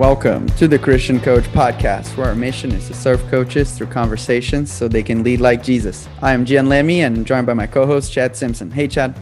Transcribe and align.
Welcome 0.00 0.46
to 0.56 0.66
the 0.66 0.78
Christian 0.78 1.20
Coach 1.20 1.44
Podcast, 1.52 2.16
where 2.16 2.28
our 2.28 2.34
mission 2.34 2.72
is 2.72 2.86
to 2.86 2.94
serve 2.94 3.20
coaches 3.28 3.76
through 3.76 3.88
conversations 3.88 4.72
so 4.72 4.88
they 4.88 5.02
can 5.02 5.22
lead 5.22 5.42
like 5.42 5.62
Jesus. 5.62 6.08
I 6.22 6.32
am 6.32 6.46
Gian 6.46 6.70
Lemmy 6.70 7.02
and 7.02 7.18
I'm 7.18 7.24
joined 7.26 7.46
by 7.46 7.52
my 7.52 7.66
co 7.66 7.84
host, 7.84 8.10
Chad 8.10 8.34
Simpson. 8.34 8.70
Hey, 8.70 8.88
Chad. 8.88 9.14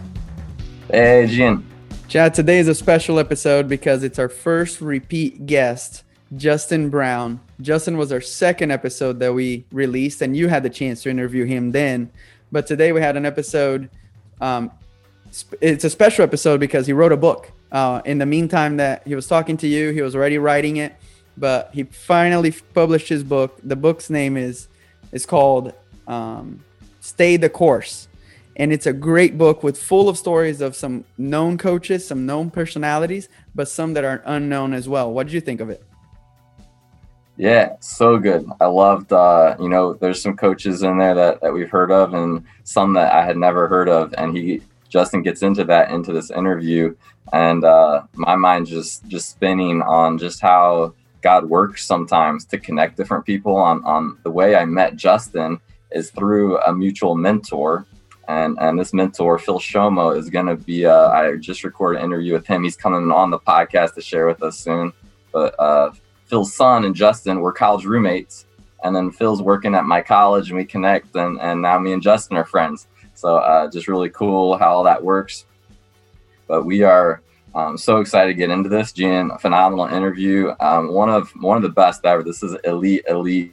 Hey, 0.89 1.27
Gian. 1.27 1.67
Chad, 2.07 2.33
today 2.33 2.61
is 2.61 2.69
a 2.69 2.77
special 2.77 3.19
episode 3.19 3.69
because 3.69 4.05
it's 4.05 4.21
our 4.21 4.29
first 4.29 4.81
repeat 4.81 5.47
guest, 5.47 6.05
Justin 6.37 6.91
Brown. 6.91 7.41
Justin 7.61 7.97
was 7.97 8.13
our 8.13 8.21
second 8.21 8.71
episode 8.71 9.19
that 9.19 9.35
we 9.35 9.65
released, 9.73 10.23
and 10.23 10.37
you 10.37 10.47
had 10.47 10.63
the 10.63 10.71
chance 10.71 11.03
to 11.03 11.11
interview 11.11 11.45
him 11.45 11.73
then. 11.73 12.09
But 12.53 12.69
today 12.69 12.93
we 12.93 13.01
had 13.01 13.17
an 13.17 13.27
episode. 13.27 13.91
Um, 14.41 14.71
it's 15.61 15.83
a 15.83 15.91
special 15.91 16.23
episode 16.23 16.61
because 16.61 16.87
he 16.87 16.93
wrote 16.93 17.11
a 17.11 17.17
book 17.17 17.51
uh, 17.71 18.01
in 18.05 18.19
the 18.19 18.27
meantime 18.27 18.77
that 18.79 19.07
he 19.07 19.15
was 19.15 19.27
talking 19.27 19.57
to 19.59 19.67
you, 19.67 19.91
he 19.91 20.03
was 20.03 20.15
already 20.15 20.39
writing 20.39 20.77
it, 20.77 20.95
but 21.37 21.71
he 21.73 21.85
finally 21.85 22.53
published 22.75 23.09
his 23.09 23.23
book. 23.23 23.59
The 23.63 23.77
book's 23.77 24.11
name 24.11 24.37
is 24.37 24.69
is 25.13 25.27
called 25.27 25.75
um, 26.07 26.65
"Stay 27.01 27.37
the 27.37 27.49
Course," 27.49 28.09
and 28.57 28.73
it's 28.73 28.87
a 28.87 28.93
great 28.93 29.37
book 29.37 29.63
with 29.63 29.79
full 29.79 30.09
of 30.09 30.17
stories 30.17 30.61
of 30.61 30.75
some 30.75 31.05
known 31.17 31.59
coaches, 31.59 32.07
some 32.07 32.27
known 32.27 32.51
personalities, 32.51 33.29
but 33.55 33.69
some 33.69 33.95
that 33.95 34.05
are 34.05 34.23
unknown 34.25 34.73
as 34.73 34.89
well. 34.89 35.13
What 35.13 35.27
did 35.27 35.33
you 35.33 35.41
think 35.41 35.61
of 35.61 35.71
it? 35.71 35.83
Yeah, 37.39 37.77
so 37.79 38.19
good. 38.19 38.45
I 38.61 38.67
loved, 38.67 39.13
uh, 39.13 39.55
you 39.61 39.69
know, 39.69 39.95
there's 39.95 40.21
some 40.21 40.37
coaches 40.37 40.83
in 40.83 40.99
there 40.99 41.15
that, 41.15 41.41
that 41.41 41.53
we've 41.53 41.71
heard 41.71 41.93
of 41.93 42.13
and 42.13 42.45
some 42.65 42.95
that 42.95 43.13
I 43.13 43.25
had 43.25 43.37
never 43.37 43.69
heard 43.69 43.89
of. 43.89 44.13
And 44.19 44.37
he 44.37 44.61
Justin 44.89 45.23
gets 45.23 45.43
into 45.43 45.65
that 45.65 45.91
into 45.91 46.13
this 46.13 46.31
interview, 46.31 46.95
and 47.33 47.65
uh, 47.65 48.03
my 48.15 48.37
mind 48.37 48.67
just 48.67 49.07
just 49.09 49.31
spinning 49.31 49.83
on 49.83 50.19
just 50.19 50.41
how 50.41 50.95
God 51.21 51.49
works 51.49 51.85
sometimes 51.85 52.45
to 52.47 52.59
connect 52.59 52.97
different 52.97 53.25
people. 53.25 53.57
On 53.57 53.85
on 53.85 54.19
the 54.25 54.31
way 54.31 54.57
I 54.57 54.65
met 54.65 54.97
Justin 54.97 55.61
is 55.91 56.11
through 56.11 56.59
a 56.61 56.73
mutual 56.73 57.17
mentor, 57.17 57.87
and 58.29 58.57
and 58.61 58.79
this 58.79 58.95
mentor 58.95 59.39
Phil 59.39 59.59
Shomo 59.59 60.17
is 60.17 60.31
going 60.31 60.47
to 60.47 60.57
be. 60.57 60.87
Uh, 60.87 61.09
I 61.09 61.37
just 61.37 61.65
recorded 61.65 61.99
an 61.99 62.07
interview 62.07 62.33
with 62.33 62.47
him. 62.47 62.65
He's 62.65 62.77
coming 62.77 63.11
on 63.11 63.31
the 63.31 63.39
podcast 63.39 63.95
to 63.95 64.01
share 64.01 64.27
with 64.27 64.43
us 64.43 64.59
soon. 64.59 64.93
But 65.33 65.55
uh, 65.59 65.93
Phil's 66.27 66.55
son 66.55 66.85
and 66.85 66.95
Justin 66.95 67.41
were 67.41 67.53
college 67.53 67.85
roommates, 67.85 68.47
and 68.85 68.95
then 68.95 69.11
Phil's 69.11 69.43
working 69.43 69.75
at 69.75 69.85
my 69.85 70.01
college, 70.01 70.51
and 70.51 70.59
we 70.59 70.65
connect, 70.65 71.15
and 71.15 71.41
and 71.41 71.61
now 71.63 71.79
me 71.79 71.93
and 71.93 72.03
Justin 72.03 72.37
are 72.37 72.45
friends. 72.45 72.87
So 73.19 73.39
uh, 73.39 73.69
just 73.69 73.89
really 73.89 74.11
cool 74.11 74.57
how 74.57 74.75
all 74.75 74.85
that 74.85 75.03
works. 75.03 75.45
But 76.47 76.65
we 76.65 76.85
are 76.85 77.21
um, 77.53 77.77
so 77.77 77.97
excited 77.97 78.29
to 78.29 78.35
get 78.35 78.49
into 78.49 78.69
this. 78.69 78.93
Jen, 78.93 79.33
phenomenal 79.41 79.87
interview. 79.87 80.53
Um, 80.61 80.93
one 80.93 81.09
of 81.09 81.29
one 81.41 81.57
of 81.57 81.65
the 81.65 81.69
best 81.69 82.05
ever. 82.05 82.23
This 82.23 82.45
is 82.45 82.55
elite, 82.63 83.03
elite 83.09 83.53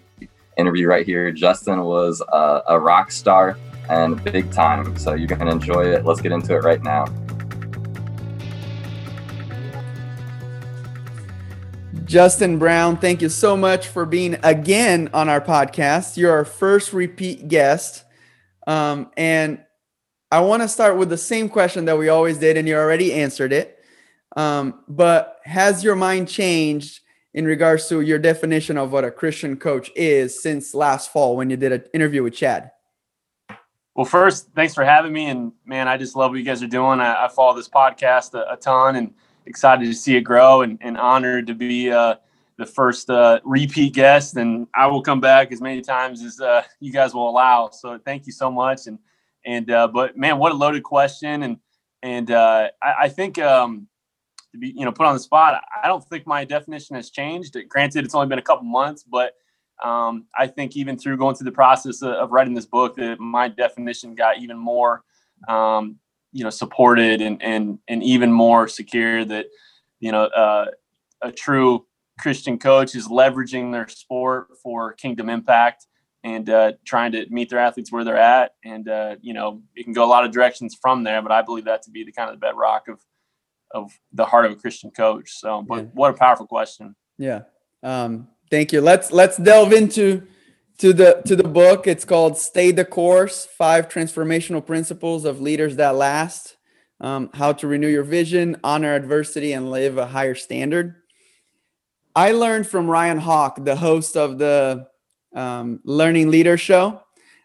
interview 0.56 0.88
right 0.88 1.04
here. 1.04 1.32
Justin 1.32 1.82
was 1.82 2.22
a, 2.32 2.62
a 2.68 2.80
rock 2.80 3.10
star 3.10 3.58
and 3.90 4.24
big 4.24 4.52
time. 4.52 4.96
So 5.00 5.16
you're 5.16 5.28
gonna 5.28 5.50
enjoy 5.50 5.86
it. 5.86 6.06
Let's 6.06 6.22
get 6.22 6.32
into 6.32 6.54
it 6.54 6.64
right 6.64 6.84
now. 6.84 7.06
Justin 12.04 12.60
Brown, 12.60 12.98
thank 12.98 13.24
you 13.24 13.30
so 13.30 13.58
much 13.58 13.88
for 13.88 14.06
being 14.06 14.38
again 14.44 15.10
on 15.12 15.28
our 15.28 15.42
podcast. 15.42 16.18
You're 16.18 16.34
our 16.34 16.46
first 16.46 16.94
repeat 16.94 17.48
guest. 17.48 18.04
Um, 18.68 19.12
and 19.18 19.64
I 20.32 20.42
want 20.42 20.64
to 20.64 20.68
start 20.68 20.98
with 20.98 21.10
the 21.10 21.18
same 21.18 21.50
question 21.50 21.86
that 21.86 21.98
we 21.98 22.10
always 22.10 22.38
did, 22.38 22.58
and 22.58 22.68
you 22.68 22.76
already 22.76 23.14
answered 23.14 23.54
it. 23.54 23.80
Um, 24.36 24.84
but 24.88 25.40
has 25.46 25.84
your 25.84 25.96
mind 25.96 26.28
changed 26.28 27.02
in 27.34 27.46
regards 27.46 27.88
to 27.90 28.02
your 28.02 28.20
definition 28.20 28.78
of 28.78 28.92
what 28.92 29.04
a 29.04 29.12
Christian 29.12 29.58
coach 29.58 29.92
is 29.96 30.42
since 30.42 30.74
last 30.74 31.12
fall 31.12 31.36
when 31.36 31.50
you 31.50 31.58
did 31.58 31.72
an 31.72 31.84
interview 31.94 32.24
with 32.24 32.34
Chad? 32.34 32.72
Well, 33.96 34.06
first, 34.06 34.50
thanks 34.54 34.74
for 34.74 34.84
having 34.84 35.14
me. 35.14 35.30
And 35.30 35.54
man, 35.66 35.88
I 35.88 35.98
just 35.98 36.16
love 36.16 36.31
what 36.31 36.38
you 36.38 36.44
guys 36.44 36.62
are 36.62 36.68
doing. 36.68 37.00
I, 37.00 37.25
I 37.25 37.28
follow 37.30 37.56
this 37.56 37.70
podcast 37.70 38.34
a, 38.34 38.54
a, 38.54 38.58
ton 38.58 38.98
and 38.98 39.14
excited 39.46 39.86
to 39.86 39.94
see 39.94 40.18
it 40.18 40.22
grow 40.22 40.64
and, 40.64 40.78
and 40.81 40.98
honored 40.98 41.48
to 41.48 41.54
be 41.54 41.92
uh, 41.92 42.16
the 42.58 42.66
first 42.66 43.10
uh, 43.10 43.40
repeat 43.44 43.94
guest, 43.94 44.38
and 44.38 44.68
I 44.74 44.88
will 44.88 45.02
come 45.02 45.20
back 45.20 45.52
as 45.52 45.62
many 45.62 45.82
times 45.82 46.24
as 46.24 46.40
uh, 46.40 46.64
you 46.80 46.92
guys 46.92 47.14
will 47.14 47.30
allow. 47.30 47.70
So 47.70 48.00
thank 48.06 48.26
you 48.26 48.32
so 48.32 48.50
much. 48.50 48.88
And 48.88 49.00
and 49.46 49.70
uh, 49.70 49.88
but 49.88 50.18
man, 50.18 50.38
what 50.38 50.52
a 50.52 50.56
loaded 50.56 50.84
question. 50.84 51.44
And 51.44 51.58
and 52.02 52.32
uh, 52.32 52.70
I, 52.82 52.94
I, 53.02 53.10
think 53.10 53.40
um, 53.40 53.88
to 54.52 54.58
be 54.58 54.74
you 54.76 54.86
know 54.86 54.92
put 54.92 55.06
on 55.06 55.14
the 55.14 55.20
spot, 55.20 55.62
I 55.84 55.88
don't 55.88 56.04
think 56.04 56.26
my 56.26 56.46
definition 56.46 56.96
has 56.96 57.10
changed. 57.10 57.58
Granted, 57.68 58.06
it's 58.06 58.16
only 58.16 58.28
been 58.28 58.40
a 58.40 58.44
couple 58.44 58.64
months, 58.64 59.04
but 59.04 59.34
um, 59.84 60.26
I 60.38 60.48
think 60.48 60.78
even 60.78 60.98
through 60.98 61.18
going 61.18 61.36
through 61.36 61.46
the 61.46 61.52
process 61.52 62.02
of, 62.02 62.14
of 62.14 62.32
writing 62.32 62.54
this 62.54 62.66
book, 62.66 62.96
that 62.96 63.20
my 63.20 63.50
definition 63.50 64.16
got 64.16 64.38
even 64.40 64.58
more 64.58 65.04
um, 65.50 65.98
you 66.32 66.44
know 66.44 66.50
supported 66.50 67.22
and 67.22 67.42
and 67.44 67.80
and 67.88 68.02
even 68.02 68.32
more 68.32 68.68
secure. 68.70 69.26
That 69.26 69.48
you 70.00 70.12
know 70.12 70.24
uh, 70.26 70.68
a 71.22 71.32
true 71.32 71.86
Christian 72.20 72.58
coach 72.58 72.96
is 72.96 73.08
leveraging 73.08 73.72
their 73.72 73.88
sport 73.88 74.48
for 74.64 74.94
kingdom 74.94 75.30
impact 75.30 75.88
and 76.24 76.50
uh, 76.50 76.72
trying 76.86 77.12
to 77.12 77.26
meet 77.30 77.50
their 77.50 77.59
athletes 77.59 77.92
where 77.92 78.03
they're 78.03 78.18
at. 78.18 78.53
And 78.64 78.90
uh, 78.90 79.16
you 79.22 79.34
know, 79.34 79.62
it 79.76 79.84
can 79.84 79.94
go 79.94 80.03
a 80.03 80.08
lot 80.08 80.25
of 80.25 80.31
directions 80.31 80.75
from 80.81 81.04
there, 81.04 81.22
but 81.22 81.31
I 81.31 81.42
believe 81.42 81.66
that 81.66 81.84
to 81.84 81.92
be 81.92 82.04
the 82.04 82.12
kind 82.12 82.30
of 82.30 82.36
the 82.36 82.46
bedrock 82.46 82.88
of 82.88 83.00
of 83.72 83.92
the 84.14 84.25
heart 84.25 84.46
of 84.46 84.52
a 84.54 84.56
Christian 84.56 84.92
coach. 84.92 85.31
So, 85.31 85.62
but 85.62 85.75
yeah. 85.75 85.90
what 85.94 86.12
a 86.12 86.18
powerful 86.18 86.48
question. 86.48 86.96
Yeah. 87.18 87.42
Um, 87.84 88.30
thank 88.50 88.74
you. 88.74 88.81
Let's 88.81 89.12
let's 89.12 89.38
delve 89.38 89.74
into 89.74 90.24
to 90.80 90.94
the 90.94 91.22
to 91.25 91.36
the 91.36 91.44
book. 91.44 91.86
It's 91.86 92.06
called 92.06 92.38
"Stay 92.38 92.72
the 92.72 92.86
Course: 92.86 93.46
Five 93.46 93.88
Transformational 93.88 94.66
Principles 94.66 95.25
of 95.25 95.42
Leaders 95.42 95.75
That 95.75 95.96
Last." 95.96 96.58
Um, 97.02 97.30
how 97.34 97.52
to 97.52 97.68
renew 97.68 97.90
your 97.90 98.06
vision, 98.06 98.56
honor 98.64 98.96
adversity, 98.96 99.52
and 99.52 99.70
live 99.70 99.98
a 99.98 100.08
higher 100.08 100.34
standard. 100.34 100.96
I 102.16 102.31
learned 102.31 102.66
from 102.68 102.90
Ryan 102.90 103.18
Hawk, 103.18 103.64
the 103.64 103.76
host 103.76 104.16
of 104.16 104.38
the 104.38 104.88
um, 105.36 105.81
Learning 105.84 106.31
Leader 106.31 106.58
Show, 106.58 107.02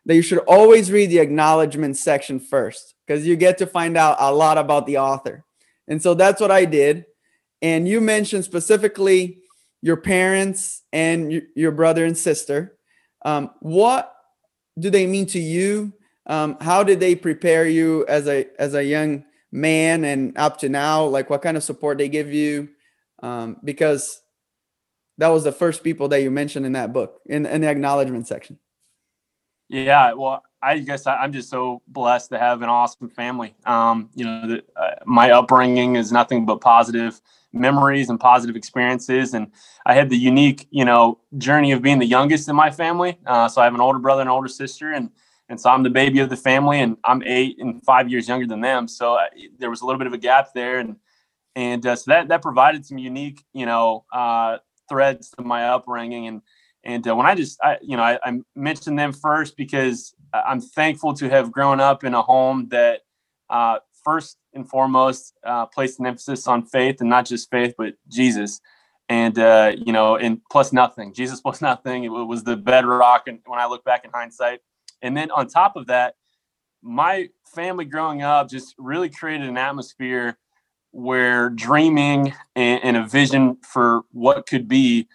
that 0.07 0.15
you 0.15 0.23
should 0.23 0.39
always 0.39 0.93
read 0.93 1.11
the 1.11 1.19
acknowledgement 1.19 1.97
section 1.97 2.39
first 2.39 2.95
because 3.05 3.27
you 3.27 3.35
get 3.35 3.59
to 3.59 3.67
find 3.67 3.97
out 3.97 4.17
a 4.21 4.33
lot 4.33 4.59
about 4.59 4.87
the 4.87 4.99
author. 4.99 5.45
And 5.89 6.01
so 6.01 6.15
that's 6.15 6.41
what 6.41 6.53
I 6.53 6.67
did. 6.67 7.05
And 7.61 7.89
you 7.89 8.01
mentioned 8.01 8.45
specifically 8.45 9.39
your 9.83 9.97
parents 9.97 10.83
and 10.93 11.43
your 11.57 11.73
brother 11.73 12.05
and 12.05 12.17
sister. 12.17 12.77
Um, 13.25 13.51
what 13.59 14.15
do 14.79 14.89
they 14.89 15.07
mean 15.07 15.27
to 15.27 15.41
you? 15.41 15.93
Um, 16.27 16.57
how 16.61 16.85
did 16.85 17.01
they 17.01 17.17
prepare 17.17 17.67
you 17.67 18.07
as 18.07 18.29
a 18.29 18.47
as 18.59 18.75
a 18.75 18.85
young 18.85 19.25
man 19.51 20.05
and 20.05 20.39
up 20.39 20.59
to 20.61 20.69
now? 20.69 21.05
Like 21.07 21.29
what 21.29 21.43
kind 21.43 21.57
of 21.57 21.65
support 21.65 21.99
they 21.99 22.09
give 22.09 22.33
you? 22.33 22.69
Um, 23.23 23.57
because 23.65 24.23
that 25.21 25.29
was 25.29 25.45
the 25.45 25.53
first 25.53 25.85
people 25.85 26.09
that 26.09 26.23
you 26.23 26.31
mentioned 26.31 26.65
in 26.65 26.73
that 26.73 26.95
book 26.95 27.21
in, 27.27 27.45
in 27.45 27.61
the 27.61 27.69
acknowledgement 27.69 28.27
section. 28.27 28.59
Yeah 29.69 30.15
well 30.15 30.43
i 30.63 30.79
guess 30.79 31.07
I, 31.07 31.25
am 31.25 31.33
just 31.33 31.49
so 31.49 31.83
blessed 31.87 32.31
to 32.31 32.39
have 32.39 32.63
an 32.63 32.69
awesome 32.69 33.09
family. 33.09 33.55
Um, 33.65 34.11
you 34.15 34.25
know 34.25 34.49
the, 34.49 34.65
uh, 34.75 34.97
my 35.07 35.31
upbringing 35.31 35.97
is 35.97 36.11
nothing 36.11 36.45
but 36.45 36.61
positive 36.61 37.21
memories 37.53 38.11
and 38.11 38.19
positive 38.19 38.57
experiences 38.57 39.35
and 39.35 39.51
i 39.87 39.95
had 39.95 40.09
the 40.09 40.17
unique 40.17 40.67
you 40.71 40.85
know 40.85 41.19
journey 41.39 41.73
of 41.73 41.83
being 41.83 41.99
the 41.99 42.07
youngest 42.07 42.49
in 42.49 42.57
my 42.57 42.71
family. 42.71 43.19
Uh, 43.27 43.47
so 43.47 43.61
i 43.61 43.65
have 43.65 43.75
an 43.75 43.81
older 43.81 43.99
brother 43.99 44.23
and 44.23 44.31
older 44.31 44.49
sister 44.49 44.93
and 44.93 45.11
and 45.49 45.61
so 45.61 45.69
i'm 45.71 45.83
the 45.83 45.91
baby 45.91 46.19
of 46.21 46.31
the 46.31 46.37
family 46.37 46.81
and 46.81 46.97
i'm 47.05 47.23
eight 47.27 47.59
and 47.61 47.85
five 47.85 48.11
years 48.11 48.27
younger 48.27 48.47
than 48.47 48.61
them. 48.61 48.89
So 48.89 49.15
I, 49.15 49.29
there 49.59 49.71
was 49.71 49.83
a 49.83 49.87
little 49.87 49.99
bit 49.99 50.07
of 50.07 50.15
a 50.15 50.19
gap 50.19 50.49
there 50.55 50.79
and 50.79 50.97
and 51.57 51.85
uh, 51.87 51.97
so 51.97 52.11
that 52.11 52.29
that 52.29 52.43
provided 52.43 52.87
some 52.87 52.99
unique 52.99 53.45
you 53.53 53.67
know 53.67 54.05
uh, 54.13 54.59
threads 54.91 55.31
to 55.39 55.43
my 55.43 55.69
upbringing. 55.69 56.27
And 56.27 56.43
and 56.85 57.09
uh, 57.09 57.17
when 57.17 57.27
I 57.27 57.35
just 57.35 57.59
I 57.63 57.79
you 57.81 57.97
know 57.97 58.03
I, 58.03 58.19
I 58.23 58.41
mentioned 58.55 58.99
them 58.99 59.13
first 59.13 59.57
because 59.57 60.15
I'm 60.35 60.61
thankful 60.61 61.15
to 61.15 61.31
have 61.31 61.51
grown 61.51 61.81
up 61.81 62.05
in 62.05 62.13
a 62.13 62.21
home 62.21 62.69
that 62.71 63.01
uh, 63.49 63.79
first 64.05 64.37
and 64.53 64.69
foremost 64.69 65.33
uh, 65.45 65.67
placed 65.67 65.99
an 66.01 66.07
emphasis 66.07 66.47
on 66.47 66.67
faith 66.67 67.01
and 67.01 67.09
not 67.09 67.25
just 67.25 67.51
faith 67.51 67.75
but 67.79 67.95
Jesus. 68.09 68.61
And 69.09 69.39
uh, 69.39 69.73
you 69.79 69.95
know 69.95 70.17
and 70.17 70.43
plus 70.51 70.73
nothing. 70.75 71.15
Jesus 71.15 71.41
plus 71.45 71.63
nothing. 71.63 72.05
It 72.05 72.11
was 72.11 72.45
the 72.45 72.57
bedrock 72.57 73.29
and 73.29 73.39
when 73.47 73.59
I 73.59 73.67
look 73.67 73.85
back 73.85 74.05
in 74.05 74.11
hindsight. 74.13 74.61
And 75.03 75.17
then 75.17 75.31
on 75.31 75.49
top 75.49 75.77
of 75.77 75.87
that 75.87 76.17
my 76.83 77.29
family 77.55 77.85
growing 77.85 78.23
up 78.23 78.49
just 78.49 78.75
really 78.79 79.09
created 79.09 79.49
an 79.49 79.57
atmosphere 79.57 80.39
where 80.93 81.51
dreaming 81.51 82.33
and, 82.57 82.83
and, 82.83 82.97
a 82.97 83.07
vision 83.07 83.57
for 83.63 84.03
what 84.11 84.47
could 84.47 84.67
be 84.67 85.07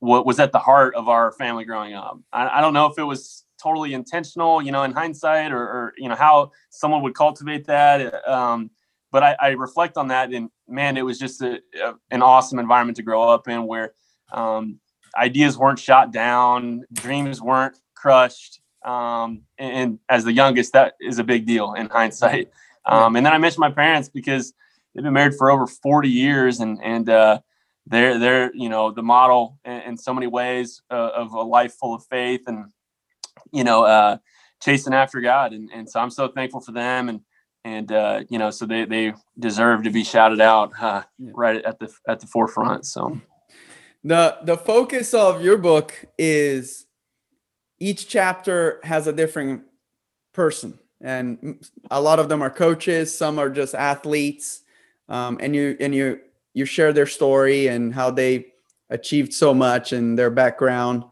what 0.00 0.26
was 0.26 0.40
at 0.40 0.50
the 0.50 0.58
heart 0.58 0.94
of 0.94 1.08
our 1.08 1.30
family 1.32 1.64
growing 1.64 1.94
up. 1.94 2.18
I, 2.32 2.58
I 2.58 2.60
don't 2.60 2.74
know 2.74 2.86
if 2.86 2.98
it 2.98 3.04
was 3.04 3.44
totally 3.62 3.94
intentional, 3.94 4.62
you 4.62 4.72
know, 4.72 4.82
in 4.82 4.92
hindsight, 4.92 5.52
or, 5.52 5.62
or 5.62 5.92
you 5.96 6.08
know 6.08 6.14
how 6.14 6.50
someone 6.70 7.02
would 7.02 7.14
cultivate 7.14 7.66
that. 7.66 8.26
Um, 8.28 8.70
but 9.12 9.22
I, 9.22 9.36
I, 9.40 9.48
reflect 9.50 9.96
on 9.96 10.08
that, 10.08 10.32
and 10.32 10.50
man, 10.68 10.96
it 10.96 11.04
was 11.04 11.18
just 11.18 11.42
a, 11.42 11.60
a, 11.82 11.94
an 12.10 12.22
awesome 12.22 12.58
environment 12.58 12.96
to 12.96 13.02
grow 13.02 13.28
up 13.28 13.48
in, 13.48 13.66
where 13.66 13.92
um, 14.32 14.78
ideas 15.16 15.58
weren't 15.58 15.78
shot 15.78 16.12
down, 16.12 16.84
dreams 16.92 17.40
weren't 17.42 17.76
crushed. 17.94 18.60
Um, 18.84 19.42
and, 19.58 19.72
and, 19.72 19.98
as 20.08 20.24
the 20.24 20.32
youngest, 20.32 20.72
that 20.72 20.94
is 21.00 21.18
a 21.18 21.24
big 21.24 21.46
deal 21.46 21.74
in 21.74 21.88
hindsight. 21.88 22.50
Um, 22.86 23.14
and 23.14 23.26
then 23.26 23.34
I 23.34 23.38
mentioned 23.38 23.60
my 23.60 23.70
parents 23.70 24.08
because 24.08 24.54
they've 24.94 25.04
been 25.04 25.12
married 25.12 25.34
for 25.34 25.50
over 25.50 25.66
40 25.66 26.08
years 26.08 26.60
and, 26.60 26.78
and, 26.82 27.08
uh, 27.08 27.40
they're, 27.86 28.18
they're, 28.18 28.54
you 28.54 28.68
know, 28.68 28.92
the 28.92 29.02
model 29.02 29.58
in, 29.64 29.80
in 29.82 29.96
so 29.96 30.14
many 30.14 30.26
ways 30.26 30.80
uh, 30.90 31.10
of 31.14 31.32
a 31.32 31.42
life 31.42 31.74
full 31.74 31.94
of 31.94 32.04
faith 32.06 32.42
and, 32.46 32.66
you 33.52 33.64
know, 33.64 33.84
uh, 33.84 34.18
chasing 34.62 34.94
after 34.94 35.20
God. 35.20 35.52
And, 35.52 35.70
and 35.72 35.88
so 35.88 36.00
I'm 36.00 36.10
so 36.10 36.28
thankful 36.28 36.60
for 36.60 36.72
them. 36.72 37.08
And, 37.08 37.20
and, 37.64 37.90
uh, 37.90 38.22
you 38.28 38.38
know, 38.38 38.50
so 38.50 38.64
they, 38.66 38.84
they 38.84 39.12
deserve 39.38 39.82
to 39.84 39.90
be 39.90 40.04
shouted 40.04 40.40
out 40.40 40.72
uh, 40.80 41.02
yeah. 41.18 41.32
right 41.34 41.64
at 41.64 41.78
the, 41.78 41.92
at 42.06 42.20
the 42.20 42.26
forefront. 42.26 42.86
So 42.86 43.20
the, 44.04 44.38
the 44.44 44.56
focus 44.56 45.12
of 45.12 45.42
your 45.42 45.58
book 45.58 45.92
is 46.16 46.86
each 47.80 48.08
chapter 48.08 48.80
has 48.84 49.06
a 49.06 49.12
different 49.12 49.62
person 50.32 50.78
and 51.00 51.66
a 51.90 52.00
lot 52.00 52.18
of 52.18 52.28
them 52.28 52.42
are 52.42 52.50
coaches 52.50 53.16
some 53.16 53.38
are 53.38 53.50
just 53.50 53.74
athletes 53.74 54.62
um, 55.10 55.38
and 55.40 55.54
you 55.54 55.76
and 55.80 55.94
you 55.94 56.20
you 56.54 56.64
share 56.64 56.92
their 56.92 57.06
story 57.06 57.66
and 57.66 57.94
how 57.94 58.10
they 58.10 58.46
achieved 58.88 59.32
so 59.34 59.52
much 59.52 59.92
and 59.92 60.18
their 60.18 60.30
background. 60.30 61.04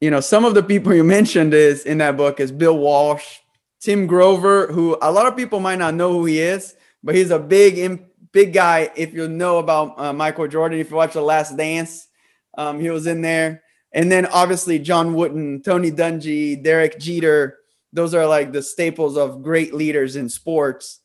You 0.00 0.10
know 0.10 0.20
some 0.20 0.44
of 0.44 0.54
the 0.54 0.62
people 0.62 0.92
you 0.92 1.04
mentioned 1.04 1.54
is 1.54 1.84
in 1.84 1.98
that 1.98 2.18
book 2.18 2.38
is 2.38 2.52
bill 2.52 2.76
walsh 2.76 3.38
tim 3.80 4.06
grover 4.06 4.66
who 4.66 4.98
a 5.00 5.10
lot 5.10 5.26
of 5.26 5.34
people 5.34 5.60
might 5.60 5.78
not 5.78 5.94
know 5.94 6.12
who 6.12 6.26
he 6.26 6.40
is 6.40 6.74
but 7.02 7.14
he's 7.14 7.30
a 7.30 7.38
big 7.38 8.02
big 8.32 8.52
guy 8.52 8.90
if 8.96 9.14
you 9.14 9.28
know 9.28 9.56
about 9.58 9.98
uh, 9.98 10.12
michael 10.12 10.46
jordan. 10.46 10.78
If 10.78 10.90
you 10.90 10.96
watch 10.96 11.14
the 11.14 11.22
last 11.22 11.56
dance 11.56 12.08
um, 12.56 12.80
he 12.80 12.90
was 12.90 13.06
in 13.06 13.20
there. 13.22 13.62
And 13.92 14.10
then 14.10 14.26
obviously 14.26 14.78
John 14.78 15.14
Wooden, 15.14 15.62
Tony 15.62 15.90
Dungy, 15.90 16.62
Derek 16.62 16.98
Jeter, 16.98 17.58
those 17.92 18.14
are 18.14 18.26
like 18.26 18.52
the 18.52 18.62
staples 18.62 19.16
of 19.16 19.42
great 19.42 19.72
leaders 19.72 20.16
in 20.16 20.28
sports. 20.28 21.00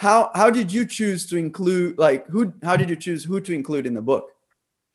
How 0.00 0.30
how 0.34 0.48
did 0.48 0.72
you 0.72 0.86
choose 0.86 1.26
to 1.26 1.36
include 1.36 1.98
like 1.98 2.26
who 2.28 2.54
how 2.62 2.74
did 2.74 2.88
you 2.88 2.96
choose 2.96 3.22
who 3.22 3.38
to 3.38 3.52
include 3.52 3.84
in 3.84 3.92
the 3.92 4.00
book? 4.00 4.30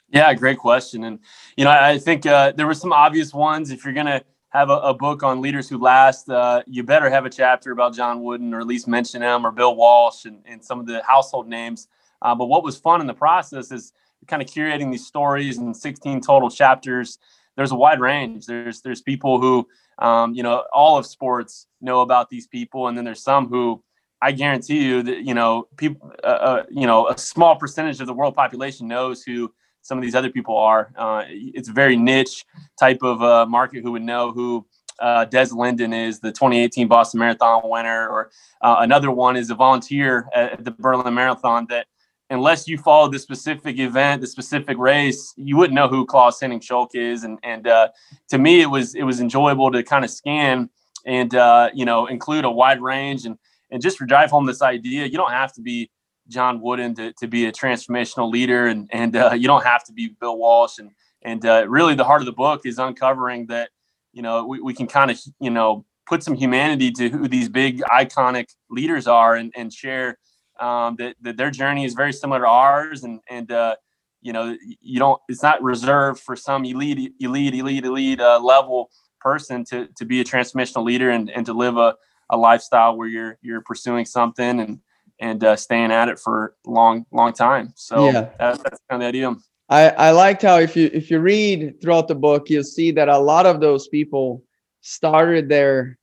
Yeah, 0.10 0.34
great 0.34 0.58
question. 0.58 1.04
And 1.04 1.20
you 1.56 1.64
know, 1.64 1.70
I 1.70 2.00
think 2.00 2.26
uh, 2.26 2.54
there 2.54 2.66
were 2.66 2.74
some 2.74 2.92
obvious 2.92 3.32
ones. 3.32 3.70
If 3.70 3.86
you're 3.86 3.94
gonna 3.94 4.24
have 4.50 4.72
a, 4.72 4.78
a 4.78 4.96
book 4.96 5.22
on 5.22 5.44
leaders 5.44 5.70
who 5.70 5.78
last, 5.78 6.28
uh, 6.28 6.64
you 6.66 6.82
better 6.82 7.08
have 7.08 7.24
a 7.24 7.30
chapter 7.30 7.72
about 7.72 7.94
John 7.94 8.24
Wooden 8.24 8.52
or 8.52 8.62
at 8.62 8.66
least 8.66 8.88
mention 8.88 9.22
him 9.22 9.46
or 9.46 9.52
Bill 9.52 9.76
Walsh 9.76 10.26
and, 10.26 10.42
and 10.48 10.66
some 10.66 10.80
of 10.80 10.88
the 10.88 11.04
household 11.04 11.48
names. 11.48 11.88
Uh, 12.24 12.34
but 12.34 12.48
what 12.48 12.64
was 12.64 12.76
fun 12.76 13.00
in 13.00 13.06
the 13.06 13.14
process 13.14 13.72
is 13.72 13.94
kind 14.26 14.42
of 14.42 14.48
curating 14.48 14.90
these 14.90 15.06
stories 15.06 15.60
and 15.60 15.78
16 15.78 16.20
total 16.22 16.50
chapters 16.50 17.20
there's 17.56 17.72
a 17.72 17.76
wide 17.76 18.00
range. 18.00 18.46
There's 18.46 18.82
there's 18.82 19.02
people 19.02 19.40
who 19.40 19.68
um, 20.00 20.34
you 20.34 20.44
know 20.44 20.64
all 20.74 20.98
of 20.98 21.06
sports 21.06 21.68
know 21.82 22.02
about 22.02 22.30
these 22.30 22.48
people, 22.48 22.88
and 22.88 22.98
then 22.98 23.06
there's 23.06 23.24
some 23.24 23.48
who 23.48 23.84
I 24.26 24.32
guarantee 24.32 24.84
you 24.84 25.04
that 25.04 25.24
you 25.24 25.36
know 25.36 25.68
people 25.78 26.12
uh, 26.24 26.28
uh, 26.50 26.64
you 26.72 26.88
know 26.88 27.08
a 27.10 27.16
small 27.16 27.56
percentage 27.58 28.02
of 28.02 28.08
the 28.08 28.14
world 28.14 28.34
population 28.34 28.88
knows 28.88 29.22
who 29.22 29.54
some 29.84 30.00
of 30.00 30.02
these 30.02 30.16
other 30.16 30.32
people 30.32 30.58
are. 30.58 30.92
Uh, 30.98 31.26
it's 31.30 31.70
a 31.70 31.72
very 31.72 31.96
niche 31.96 32.44
type 32.80 33.04
of 33.04 33.22
uh, 33.22 33.46
market 33.46 33.84
who 33.84 33.92
would 33.92 34.02
know 34.02 34.32
who 34.32 34.66
uh, 35.00 35.26
Des 35.26 35.50
Linden 35.52 35.94
is, 35.94 36.20
the 36.20 36.32
2018 36.32 36.88
Boston 36.88 37.20
Marathon 37.20 37.62
winner, 37.66 38.10
or 38.10 38.32
uh, 38.64 38.78
another 38.80 39.12
one 39.12 39.38
is 39.38 39.52
a 39.52 39.56
volunteer 39.56 40.28
at 40.34 40.66
the 40.66 40.72
Berlin 40.72 41.14
Marathon 41.14 41.68
that 41.70 41.86
unless 42.32 42.68
you 42.68 42.80
follow 42.80 43.08
the 43.08 43.20
specific 43.20 43.78
event, 43.78 44.22
the 44.22 44.28
specific 44.28 44.76
race, 44.80 45.36
you 45.38 45.56
wouldn't 45.56 45.76
know 45.76 45.88
who 45.88 46.04
Klaus 46.04 46.42
Henning 46.42 46.62
Schulke 46.62 46.96
is. 46.96 47.24
And 47.26 47.38
and 47.44 47.68
uh, 47.68 47.90
to 48.30 48.40
me, 48.40 48.62
it 48.62 48.72
was 48.72 48.96
it 48.96 49.04
was 49.04 49.20
enjoyable 49.20 49.72
to 49.72 49.84
kind 49.84 50.04
of 50.04 50.10
scan 50.10 50.72
and 51.06 51.32
you 51.76 51.86
know 51.86 52.08
include 52.08 52.44
a 52.44 52.50
wide 52.50 52.82
range 52.82 53.26
and 53.26 53.38
and 53.72 53.82
just 53.82 53.98
to 53.98 54.06
drive 54.06 54.32
home 54.32 54.46
this 54.46 54.62
idea. 54.62 55.06
You 55.06 55.18
don't 55.18 55.32
have 55.32 55.54
to 55.54 55.62
be 55.62 55.90
John 56.28 56.62
Wooden 56.62 56.96
to, 56.96 57.14
to 57.14 57.28
be 57.28 57.46
a 57.46 57.52
transformational 57.52 58.32
leader, 58.32 58.68
and 58.68 58.90
and 58.92 59.16
uh, 59.16 59.34
you 59.34 59.48
don't 59.48 59.64
have 59.64 59.84
to 59.86 59.94
be 59.94 60.16
Bill 60.20 60.38
Walsh. 60.38 60.80
And 60.80 60.92
and 61.22 61.46
uh, 61.46 61.66
really, 61.68 61.96
the 61.96 62.04
heart 62.04 62.22
of 62.22 62.26
the 62.26 62.34
book 62.34 62.62
is 62.66 62.78
uncovering 62.78 63.48
that 63.48 63.70
you 64.14 64.22
know 64.22 64.46
we, 64.46 64.60
we 64.62 64.74
can 64.74 64.88
kind 64.88 65.12
of 65.12 65.20
you 65.40 65.50
know 65.50 65.86
put 66.08 66.24
some 66.24 66.36
humanity 66.36 66.92
to 66.92 67.10
who 67.10 67.28
these 67.28 67.50
big 67.50 67.82
iconic 67.82 68.48
leaders 68.70 69.08
are 69.08 69.36
and, 69.36 69.52
and 69.56 69.74
share 69.74 70.18
um, 70.60 70.96
that, 70.98 71.16
that 71.22 71.36
their 71.36 71.50
journey 71.50 71.84
is 71.84 71.94
very 71.94 72.14
similar 72.14 72.42
to 72.42 72.48
ours 72.48 73.04
and 73.04 73.20
and 73.30 73.52
uh, 73.52 73.76
you 74.22 74.34
know 74.34 74.56
you 74.82 75.00
don't 75.00 75.22
it's 75.28 75.44
not 75.44 75.62
reserved 75.62 76.20
for 76.20 76.36
some 76.36 76.66
elite 76.66 77.14
elite 77.20 77.54
elite 77.54 77.86
elite 77.86 78.20
uh, 78.20 78.40
level 78.40 78.90
person 79.20 79.64
to 79.66 79.88
to 79.98 80.06
be 80.06 80.22
a 80.22 80.24
transformational 80.24 80.84
leader 80.84 81.10
and, 81.10 81.30
and 81.32 81.46
to 81.46 81.54
live 81.54 81.78
a, 81.78 81.96
a 82.30 82.38
lifestyle 82.38 82.98
where 82.98 83.08
you're 83.08 83.38
you're 83.42 83.62
pursuing 83.62 84.06
something 84.06 84.60
and 84.60 84.80
and 85.20 85.44
uh, 85.44 85.56
staying 85.56 85.92
at 85.92 86.10
it 86.10 86.20
for 86.20 86.56
long 86.66 87.06
long 87.12 87.34
time. 87.34 87.72
So 87.76 88.08
yeah. 88.08 88.30
that's, 88.38 88.62
that's 88.64 88.80
kind 88.90 89.02
of 89.02 89.06
the 89.06 89.06
idea. 89.08 89.36
I, 89.68 89.90
I 89.90 90.12
liked 90.12 90.44
how 90.44 90.60
if 90.60 90.76
you 90.76 90.90
if 90.94 91.10
you 91.10 91.20
read 91.20 91.82
throughout 91.82 92.08
the 92.08 92.16
book 92.16 92.50
you'll 92.50 92.64
see 92.64 92.92
that 92.92 93.10
a 93.10 93.18
lot 93.18 93.46
of 93.46 93.60
those 93.60 93.88
people 93.88 94.44
started 94.82 95.50
their 95.50 95.98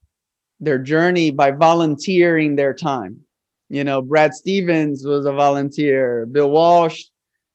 their 0.61 0.79
journey 0.79 1.31
by 1.31 1.51
volunteering 1.51 2.57
their 2.57 2.75
time. 2.75 3.19
You 3.69 3.85
know, 3.85 4.03
Brad 4.03 4.35
Stevens 4.35 5.05
was 5.05 5.25
a 5.27 5.33
volunteer, 5.33 6.27
Bill 6.27 6.51
Walsh, 6.51 7.05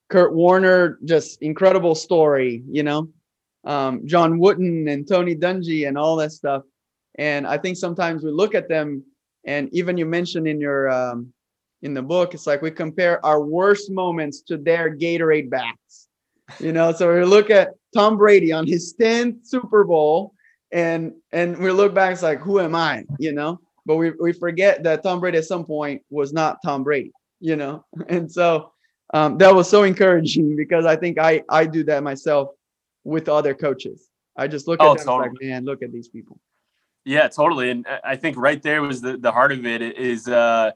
Kurt 0.10 0.34
Warner, 0.34 1.00
just 1.06 1.42
incredible 1.42 1.96
story, 1.96 2.64
you 2.70 2.84
know, 2.84 3.10
um, 3.66 4.06
John 4.08 4.40
Wooden 4.40 4.88
and 4.88 5.08
Tony 5.08 5.36
Dungy 5.36 5.88
and 5.88 5.98
all 5.98 6.16
that 6.18 6.32
stuff. 6.32 6.64
And 7.18 7.48
I 7.48 7.58
think 7.58 7.78
sometimes 7.78 8.24
we 8.24 8.32
look 8.32 8.56
at 8.56 8.70
them, 8.70 9.04
and 9.46 9.70
even 9.74 9.98
you 9.98 10.06
mentioned 10.06 10.48
in 10.48 10.62
your 10.62 10.90
um, 10.90 11.34
in 11.82 11.94
the 11.94 12.02
book, 12.02 12.34
it's 12.34 12.48
like 12.48 12.62
we 12.62 12.72
compare 12.72 13.26
our 13.26 13.42
worst 13.42 13.92
moments 13.92 14.42
to 14.42 14.58
their 14.58 14.96
Gatorade 14.96 15.50
baths, 15.50 16.08
you 16.60 16.74
know. 16.74 16.92
So 16.92 17.14
we 17.14 17.24
look 17.24 17.50
at 17.50 17.70
Tom 17.94 18.18
Brady 18.18 18.52
on 18.52 18.68
his 18.68 18.96
10th 19.00 19.48
Super 19.48 19.84
Bowl, 19.84 20.34
and 20.72 21.14
and 21.32 21.58
we 21.58 21.72
look 21.72 21.94
back, 21.94 22.14
it's 22.14 22.24
like, 22.24 22.40
who 22.40 22.60
am 22.60 22.76
I, 22.76 23.06
you 23.20 23.32
know? 23.34 23.60
but 23.88 23.96
we, 23.96 24.12
we 24.12 24.34
forget 24.34 24.84
that 24.84 25.02
Tom 25.02 25.22
Brady 25.22 25.38
at 25.38 25.46
some 25.46 25.64
point 25.64 26.04
was 26.10 26.34
not 26.34 26.58
Tom 26.64 26.84
Brady, 26.84 27.14
you 27.40 27.56
know? 27.56 27.86
And 28.10 28.30
so 28.30 28.74
um, 29.14 29.38
that 29.38 29.56
was 29.56 29.70
so 29.70 29.84
encouraging 29.84 30.58
because 30.58 30.86
I 30.86 30.98
think 30.98 31.18
I, 31.18 31.42
I 31.50 31.66
do 31.66 31.86
that 31.86 32.04
myself 32.04 32.50
with 33.06 33.30
other 33.30 33.54
coaches. 33.56 34.10
I 34.36 34.48
just 34.48 34.68
look 34.68 34.82
at 34.82 34.86
oh, 34.86 34.96
them 34.96 35.06
totally. 35.06 35.30
like, 35.30 35.42
man, 35.42 35.64
look 35.64 35.82
at 35.82 35.94
these 35.94 36.10
people. 36.10 36.38
Yeah, 37.08 37.30
totally. 37.30 37.70
And 37.72 37.88
I 38.04 38.18
think 38.18 38.36
right 38.36 38.62
there 38.62 38.82
was 38.82 39.00
the, 39.00 39.16
the 39.16 39.32
heart 39.32 39.54
of 39.54 39.66
it 39.66 39.82
is, 39.82 40.28
uh, 40.28 40.72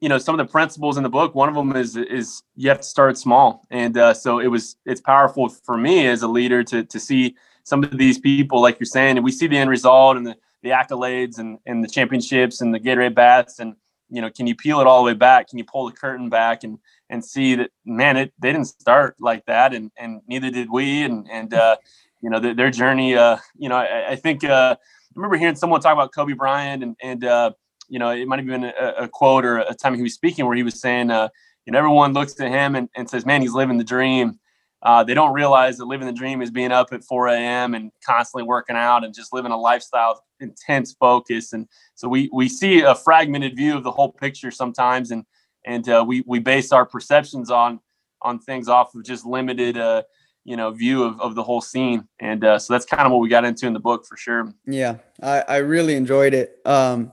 you 0.00 0.08
know, 0.08 0.16
some 0.16 0.38
of 0.38 0.38
the 0.46 0.50
principles 0.50 0.96
in 0.96 1.02
the 1.02 1.10
book. 1.10 1.34
One 1.34 1.50
of 1.50 1.54
them 1.54 1.76
is 1.76 1.96
is 1.96 2.42
you 2.54 2.70
have 2.70 2.80
to 2.80 2.86
start 2.86 3.18
small, 3.18 3.62
and 3.70 3.96
uh, 3.98 4.14
so 4.14 4.38
it 4.38 4.46
was. 4.46 4.76
It's 4.86 5.02
powerful 5.02 5.50
for 5.50 5.76
me 5.76 6.06
as 6.06 6.22
a 6.22 6.28
leader 6.28 6.64
to 6.64 6.82
to 6.82 6.98
see 6.98 7.36
some 7.62 7.84
of 7.84 7.98
these 7.98 8.18
people, 8.18 8.62
like 8.62 8.80
you're 8.80 8.86
saying, 8.86 9.18
and 9.18 9.24
we 9.24 9.30
see 9.30 9.46
the 9.48 9.58
end 9.58 9.68
result 9.68 10.16
and 10.16 10.26
the 10.26 10.36
the 10.62 10.70
accolades 10.70 11.38
and, 11.38 11.58
and 11.66 11.84
the 11.84 11.88
championships 11.88 12.62
and 12.62 12.74
the 12.74 12.80
Gatorade 12.80 13.14
baths 13.14 13.58
and 13.58 13.76
you 14.10 14.20
know 14.22 14.30
can 14.30 14.46
you 14.46 14.54
peel 14.56 14.80
it 14.80 14.86
all 14.86 15.02
the 15.02 15.06
way 15.06 15.14
back 15.14 15.48
can 15.48 15.58
you 15.58 15.64
pull 15.64 15.86
the 15.86 15.92
curtain 15.92 16.28
back 16.28 16.64
and 16.64 16.78
and 17.10 17.24
see 17.24 17.54
that 17.54 17.70
man 17.84 18.16
it 18.16 18.32
they 18.40 18.50
didn't 18.50 18.66
start 18.66 19.14
like 19.20 19.44
that 19.46 19.74
and 19.74 19.90
and 19.96 20.22
neither 20.26 20.50
did 20.50 20.68
we 20.70 21.02
and 21.04 21.28
and 21.30 21.54
uh, 21.54 21.76
you 22.22 22.30
know 22.30 22.40
the, 22.40 22.54
their 22.54 22.70
journey 22.70 23.14
uh, 23.14 23.36
you 23.56 23.68
know 23.68 23.76
I, 23.76 24.12
I 24.12 24.16
think 24.16 24.42
uh, 24.42 24.76
remember 25.16 25.36
hearing 25.36 25.56
someone 25.56 25.80
talk 25.80 25.92
about 25.92 26.12
Kobe 26.14 26.34
Bryant 26.34 26.82
and 26.82 26.96
and 27.02 27.24
uh, 27.24 27.50
you 27.88 27.98
know 27.98 28.10
it 28.10 28.28
might 28.28 28.38
have 28.38 28.46
been 28.46 28.64
a, 28.64 28.92
a, 28.98 29.08
quote 29.08 29.44
or 29.44 29.58
a 29.58 29.74
time 29.74 29.94
he 29.94 30.02
was 30.02 30.14
speaking 30.14 30.46
where 30.46 30.56
he 30.56 30.62
was 30.62 30.80
saying 30.80 31.10
uh, 31.10 31.28
you 31.64 31.72
know 31.72 31.78
everyone 31.78 32.12
looks 32.12 32.38
at 32.40 32.50
him 32.50 32.76
and, 32.76 32.88
and 32.94 33.08
says 33.08 33.26
man 33.26 33.42
he's 33.42 33.52
living 33.52 33.78
the 33.78 33.84
dream 33.84 34.38
uh, 34.82 35.02
they 35.02 35.14
don't 35.14 35.32
realize 35.32 35.78
that 35.78 35.86
living 35.86 36.06
the 36.06 36.12
dream 36.12 36.42
is 36.42 36.50
being 36.50 36.70
up 36.70 36.92
at 36.92 37.02
4 37.02 37.28
a.m. 37.28 37.74
and 37.74 37.90
constantly 38.04 38.46
working 38.46 38.76
out 38.76 39.04
and 39.04 39.14
just 39.14 39.32
living 39.32 39.50
a 39.50 39.58
lifestyle 39.58 40.12
of 40.12 40.18
intense 40.38 40.94
focus. 41.00 41.52
And 41.52 41.66
so 41.94 42.08
we 42.08 42.30
we 42.32 42.48
see 42.48 42.82
a 42.82 42.94
fragmented 42.94 43.56
view 43.56 43.76
of 43.76 43.82
the 43.82 43.90
whole 43.90 44.12
picture 44.12 44.50
sometimes, 44.50 45.10
and 45.10 45.24
and 45.64 45.88
uh, 45.88 46.04
we 46.06 46.22
we 46.26 46.38
base 46.38 46.72
our 46.72 46.86
perceptions 46.86 47.50
on 47.50 47.80
on 48.22 48.38
things 48.38 48.68
off 48.68 48.94
of 48.94 49.04
just 49.04 49.26
limited 49.26 49.76
uh, 49.76 50.02
you 50.46 50.56
know 50.56 50.70
view 50.70 51.02
of, 51.02 51.20
of 51.20 51.34
the 51.34 51.42
whole 51.42 51.60
scene. 51.60 52.06
And 52.20 52.44
uh, 52.44 52.58
so 52.58 52.72
that's 52.72 52.86
kind 52.86 53.02
of 53.02 53.12
what 53.12 53.18
we 53.18 53.28
got 53.28 53.44
into 53.44 53.66
in 53.66 53.72
the 53.72 53.80
book 53.80 54.06
for 54.06 54.16
sure. 54.16 54.52
Yeah, 54.64 54.96
I, 55.22 55.40
I 55.40 55.56
really 55.58 55.94
enjoyed 55.94 56.32
it. 56.32 56.60
Um, 56.64 57.12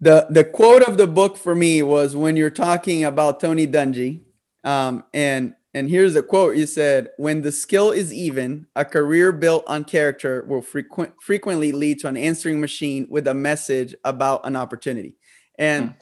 the 0.00 0.26
the 0.30 0.44
quote 0.44 0.82
of 0.82 0.96
the 0.96 1.06
book 1.06 1.36
for 1.36 1.54
me 1.54 1.82
was 1.82 2.16
when 2.16 2.36
you're 2.36 2.50
talking 2.50 3.04
about 3.04 3.40
Tony 3.40 3.66
Dungy, 3.66 4.20
um, 4.64 5.04
and 5.12 5.54
and 5.74 5.88
here's 5.88 6.16
a 6.16 6.22
quote 6.22 6.56
you 6.56 6.66
said, 6.66 7.10
when 7.16 7.42
the 7.42 7.52
skill 7.52 7.92
is 7.92 8.12
even, 8.12 8.66
a 8.76 8.84
career 8.84 9.32
built 9.32 9.64
on 9.66 9.84
character 9.84 10.44
will 10.46 10.60
frequent, 10.60 11.14
frequently 11.22 11.72
lead 11.72 11.98
to 12.00 12.08
an 12.08 12.16
answering 12.16 12.60
machine 12.60 13.06
with 13.08 13.26
a 13.26 13.32
message 13.32 13.94
about 14.04 14.46
an 14.46 14.54
opportunity. 14.54 15.16
And 15.58 15.90
mm. 15.90 15.94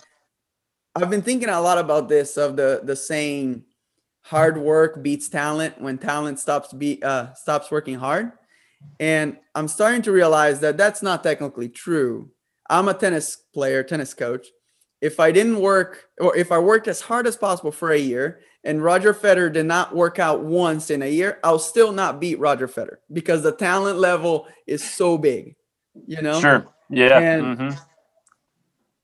I've 0.96 1.10
been 1.10 1.22
thinking 1.22 1.48
a 1.48 1.60
lot 1.60 1.78
about 1.78 2.08
this 2.08 2.36
of 2.36 2.56
the 2.56 2.80
the 2.82 2.96
saying, 2.96 3.64
hard 4.22 4.58
work 4.58 5.02
beats 5.02 5.28
talent 5.28 5.80
when 5.80 5.98
talent 5.98 6.38
stops 6.38 6.72
be 6.72 7.02
uh, 7.02 7.32
stops 7.34 7.70
working 7.70 7.96
hard. 7.96 8.32
And 8.98 9.36
I'm 9.54 9.68
starting 9.68 10.02
to 10.02 10.12
realize 10.12 10.60
that 10.60 10.76
that's 10.76 11.02
not 11.02 11.22
technically 11.22 11.68
true. 11.68 12.30
I'm 12.68 12.88
a 12.88 12.94
tennis 12.94 13.36
player, 13.52 13.82
tennis 13.82 14.14
coach. 14.14 14.46
If 15.00 15.18
I 15.18 15.32
didn't 15.32 15.60
work, 15.60 16.08
or 16.20 16.36
if 16.36 16.52
I 16.52 16.58
worked 16.58 16.88
as 16.88 17.00
hard 17.00 17.26
as 17.26 17.36
possible 17.36 17.72
for 17.72 17.92
a 17.92 17.98
year, 17.98 18.40
and 18.64 18.82
Roger 18.82 19.14
Federer 19.14 19.52
did 19.52 19.66
not 19.66 19.94
work 19.94 20.18
out 20.18 20.44
once 20.44 20.90
in 20.90 21.02
a 21.02 21.10
year, 21.10 21.38
I'll 21.42 21.58
still 21.58 21.92
not 21.92 22.20
beat 22.20 22.38
Roger 22.38 22.68
Federer 22.68 22.98
because 23.12 23.42
the 23.42 23.52
talent 23.52 23.98
level 23.98 24.46
is 24.66 24.84
so 24.84 25.16
big. 25.16 25.56
You 26.06 26.20
know. 26.22 26.40
Sure. 26.40 26.66
Yeah. 26.90 27.18
And, 27.18 27.58
mm-hmm. 27.58 27.78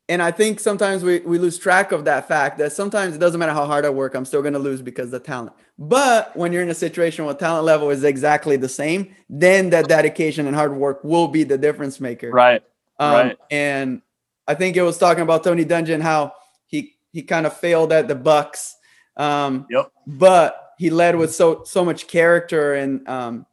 And 0.08 0.22
I 0.22 0.30
think 0.30 0.60
sometimes 0.60 1.02
we, 1.02 1.18
we 1.20 1.38
lose 1.38 1.58
track 1.58 1.90
of 1.90 2.04
that 2.04 2.28
fact 2.28 2.58
that 2.58 2.72
sometimes 2.72 3.16
it 3.16 3.18
doesn't 3.18 3.40
matter 3.40 3.52
how 3.52 3.66
hard 3.66 3.84
I 3.84 3.90
work, 3.90 4.14
I'm 4.14 4.24
still 4.24 4.40
going 4.40 4.52
to 4.52 4.60
lose 4.60 4.80
because 4.80 5.10
the 5.10 5.18
talent. 5.18 5.52
But 5.78 6.34
when 6.36 6.52
you're 6.52 6.62
in 6.62 6.68
a 6.68 6.74
situation 6.74 7.24
where 7.24 7.34
talent 7.34 7.64
level 7.64 7.90
is 7.90 8.04
exactly 8.04 8.56
the 8.56 8.68
same, 8.68 9.14
then 9.28 9.70
that 9.70 9.88
dedication 9.88 10.46
and 10.46 10.54
hard 10.54 10.76
work 10.76 11.02
will 11.02 11.26
be 11.28 11.42
the 11.42 11.58
difference 11.58 12.00
maker. 12.00 12.30
Right. 12.30 12.62
Um, 13.00 13.12
right. 13.12 13.38
And 13.50 14.02
I 14.46 14.54
think 14.54 14.76
it 14.76 14.82
was 14.82 14.96
talking 14.96 15.22
about 15.22 15.42
Tony 15.42 15.64
Dungy 15.64 16.00
how 16.00 16.32
he 16.66 16.96
he 17.12 17.22
kind 17.22 17.46
of 17.46 17.56
failed 17.56 17.92
at 17.92 18.08
the 18.08 18.14
Bucs. 18.14 18.74
Um, 19.16 19.66
yep. 19.68 19.90
But 20.06 20.74
he 20.78 20.90
led 20.90 21.16
with 21.16 21.34
so 21.34 21.64
so 21.64 21.84
much 21.84 22.06
character 22.06 22.74
and 22.74 23.06
um, 23.08 23.46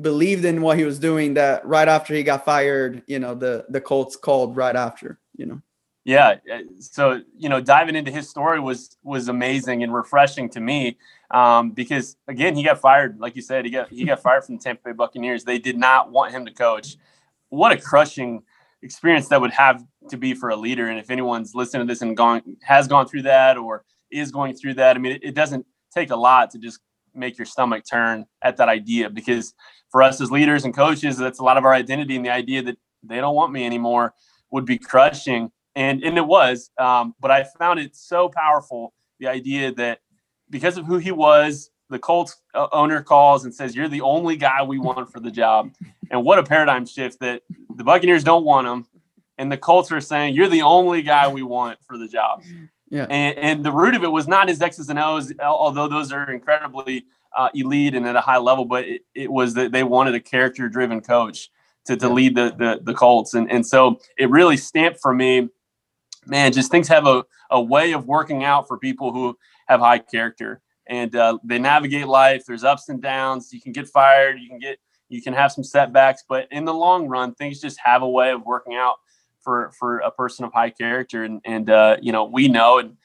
believed 0.00 0.44
in 0.44 0.62
what 0.62 0.78
he 0.78 0.84
was 0.84 0.98
doing 0.98 1.34
that 1.34 1.66
right 1.66 1.88
after 1.88 2.14
he 2.14 2.22
got 2.22 2.44
fired, 2.44 3.02
you 3.06 3.18
know, 3.18 3.34
the 3.34 3.66
the 3.70 3.80
Colts 3.80 4.16
called 4.16 4.56
right 4.56 4.76
after, 4.76 5.18
you 5.36 5.46
know. 5.46 5.60
Yeah, 6.06 6.36
uh, 6.52 6.58
so 6.78 7.20
you 7.36 7.48
know, 7.48 7.60
diving 7.60 7.96
into 7.96 8.12
his 8.12 8.30
story 8.30 8.60
was 8.60 8.96
was 9.02 9.26
amazing 9.26 9.82
and 9.82 9.92
refreshing 9.92 10.48
to 10.50 10.60
me 10.60 10.98
um, 11.32 11.72
because 11.72 12.16
again, 12.28 12.54
he 12.54 12.62
got 12.62 12.80
fired, 12.80 13.18
like 13.18 13.34
you 13.34 13.42
said, 13.42 13.64
he 13.64 13.72
got 13.72 13.88
he 13.88 14.04
got 14.04 14.22
fired 14.22 14.44
from 14.44 14.56
the 14.56 14.62
Tampa 14.62 14.82
Bay 14.84 14.92
Buccaneers. 14.92 15.42
They 15.42 15.58
did 15.58 15.76
not 15.76 16.12
want 16.12 16.30
him 16.30 16.46
to 16.46 16.52
coach. 16.52 16.96
What 17.48 17.72
a 17.72 17.76
crushing 17.76 18.44
experience 18.82 19.26
that 19.30 19.40
would 19.40 19.50
have 19.50 19.84
to 20.10 20.16
be 20.16 20.32
for 20.32 20.50
a 20.50 20.56
leader. 20.56 20.86
And 20.86 21.00
if 21.00 21.10
anyone's 21.10 21.56
listening 21.56 21.88
to 21.88 21.92
this 21.92 22.02
and 22.02 22.16
gone 22.16 22.56
has 22.62 22.86
gone 22.86 23.08
through 23.08 23.22
that 23.22 23.56
or 23.56 23.84
is 24.12 24.30
going 24.30 24.54
through 24.54 24.74
that, 24.74 24.94
I 24.94 25.00
mean, 25.00 25.16
it, 25.16 25.24
it 25.24 25.34
doesn't 25.34 25.66
take 25.92 26.12
a 26.12 26.16
lot 26.16 26.52
to 26.52 26.58
just 26.58 26.78
make 27.14 27.36
your 27.36 27.46
stomach 27.46 27.82
turn 27.84 28.26
at 28.42 28.58
that 28.58 28.68
idea 28.68 29.10
because 29.10 29.54
for 29.90 30.04
us 30.04 30.20
as 30.20 30.30
leaders 30.30 30.64
and 30.64 30.72
coaches, 30.72 31.16
that's 31.18 31.40
a 31.40 31.44
lot 31.44 31.56
of 31.56 31.64
our 31.64 31.74
identity 31.74 32.14
and 32.14 32.24
the 32.24 32.30
idea 32.30 32.62
that 32.62 32.76
they 33.02 33.16
don't 33.16 33.34
want 33.34 33.52
me 33.52 33.66
anymore 33.66 34.14
would 34.52 34.66
be 34.66 34.78
crushing. 34.78 35.50
And 35.76 36.02
and 36.02 36.18
it 36.18 36.26
was, 36.26 36.70
um, 36.78 37.14
but 37.20 37.30
I 37.30 37.44
found 37.44 37.78
it 37.78 37.94
so 37.94 38.28
powerful 38.28 38.92
the 39.20 39.28
idea 39.28 39.72
that 39.74 40.00
because 40.50 40.76
of 40.76 40.86
who 40.86 40.96
he 40.96 41.12
was, 41.12 41.70
the 41.90 41.98
Colts 41.98 42.36
uh, 42.54 42.66
owner 42.72 43.02
calls 43.02 43.44
and 43.44 43.54
says, 43.54 43.76
"You're 43.76 43.88
the 43.88 44.00
only 44.00 44.36
guy 44.36 44.62
we 44.62 44.78
want 44.78 45.12
for 45.12 45.20
the 45.20 45.30
job." 45.30 45.70
And 46.10 46.24
what 46.24 46.38
a 46.38 46.42
paradigm 46.42 46.86
shift 46.86 47.20
that 47.20 47.42
the 47.76 47.84
Buccaneers 47.84 48.24
don't 48.24 48.44
want 48.44 48.66
him, 48.66 48.86
and 49.38 49.52
the 49.52 49.56
Colts 49.58 49.92
are 49.92 50.00
saying, 50.00 50.34
"You're 50.34 50.48
the 50.48 50.62
only 50.62 51.02
guy 51.02 51.28
we 51.28 51.42
want 51.42 51.78
for 51.86 51.98
the 51.98 52.08
job." 52.08 52.42
Yeah. 52.88 53.06
And, 53.10 53.38
and 53.38 53.64
the 53.64 53.72
root 53.72 53.94
of 53.94 54.04
it 54.04 54.10
was 54.10 54.28
not 54.28 54.48
his 54.48 54.62
X's 54.62 54.88
and 54.88 54.98
O's, 54.98 55.32
although 55.40 55.88
those 55.88 56.12
are 56.12 56.30
incredibly 56.30 57.04
uh, 57.36 57.50
elite 57.54 57.94
and 57.94 58.06
at 58.06 58.16
a 58.16 58.20
high 58.20 58.38
level, 58.38 58.64
but 58.64 58.84
it, 58.84 59.02
it 59.14 59.30
was 59.30 59.54
that 59.54 59.72
they 59.72 59.82
wanted 59.82 60.14
a 60.14 60.20
character 60.20 60.68
driven 60.68 61.00
coach 61.00 61.50
to, 61.84 61.96
to 61.96 62.08
lead 62.08 62.34
the, 62.34 62.54
the, 62.56 62.80
the 62.82 62.94
Colts. 62.94 63.34
And, 63.34 63.50
and 63.50 63.66
so 63.66 64.00
it 64.16 64.30
really 64.30 64.56
stamped 64.56 65.00
for 65.00 65.12
me, 65.14 65.48
man, 66.26 66.52
just 66.52 66.70
things 66.70 66.88
have 66.88 67.06
a, 67.06 67.24
a 67.50 67.60
way 67.60 67.92
of 67.92 68.06
working 68.06 68.44
out 68.44 68.68
for 68.68 68.78
people 68.78 69.12
who 69.12 69.36
have 69.68 69.80
high 69.80 69.98
character 69.98 70.60
and 70.88 71.14
uh, 71.16 71.38
they 71.44 71.58
navigate 71.58 72.06
life. 72.06 72.44
There's 72.46 72.64
ups 72.64 72.88
and 72.88 73.02
downs. 73.02 73.52
You 73.52 73.60
can 73.60 73.72
get 73.72 73.88
fired. 73.88 74.38
You 74.40 74.48
can 74.48 74.58
get, 74.58 74.78
you 75.08 75.22
can 75.22 75.34
have 75.34 75.52
some 75.52 75.64
setbacks, 75.64 76.24
but 76.28 76.48
in 76.50 76.64
the 76.64 76.74
long 76.74 77.08
run, 77.08 77.34
things 77.34 77.60
just 77.60 77.78
have 77.80 78.02
a 78.02 78.08
way 78.08 78.30
of 78.30 78.44
working 78.44 78.74
out 78.74 78.96
for, 79.40 79.72
for 79.78 79.98
a 79.98 80.10
person 80.10 80.44
of 80.44 80.52
high 80.52 80.70
character. 80.70 81.24
And, 81.24 81.40
and 81.44 81.70
uh, 81.70 81.96
you 82.00 82.12
know, 82.12 82.24
we 82.24 82.48
know, 82.48 82.78
and 82.78 82.96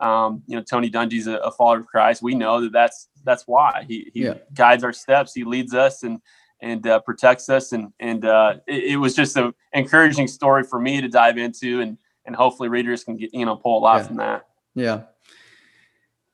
um, 0.00 0.42
you 0.46 0.56
know, 0.56 0.62
Tony 0.62 0.90
Dungy's 0.90 1.26
a, 1.26 1.36
a 1.36 1.50
follower 1.50 1.80
of 1.80 1.86
Christ. 1.86 2.22
We 2.22 2.34
know 2.34 2.60
that 2.60 2.72
that's 2.72 3.08
that's 3.24 3.44
why 3.46 3.84
he 3.88 4.10
he 4.12 4.24
yeah. 4.24 4.34
guides 4.52 4.84
our 4.84 4.92
steps. 4.92 5.32
He 5.32 5.44
leads 5.44 5.74
us 5.74 6.02
and 6.02 6.20
and 6.60 6.86
uh, 6.86 7.00
protects 7.00 7.48
us. 7.48 7.72
And 7.72 7.92
and 7.98 8.24
uh, 8.24 8.56
it, 8.66 8.84
it, 8.92 8.96
was 8.96 9.14
just 9.14 9.36
an 9.36 9.52
encouraging 9.72 10.28
story 10.28 10.64
for 10.64 10.78
me 10.78 11.00
to 11.00 11.08
dive 11.08 11.38
into, 11.38 11.80
and 11.80 11.96
and 12.26 12.36
hopefully 12.36 12.68
readers 12.68 13.04
can 13.04 13.16
get 13.16 13.32
you 13.32 13.46
know 13.46 13.56
pull 13.56 13.78
a 13.78 13.80
lot 13.80 13.96
yeah. 13.98 14.06
from 14.06 14.16
that. 14.16 14.46
Yeah. 14.74 15.02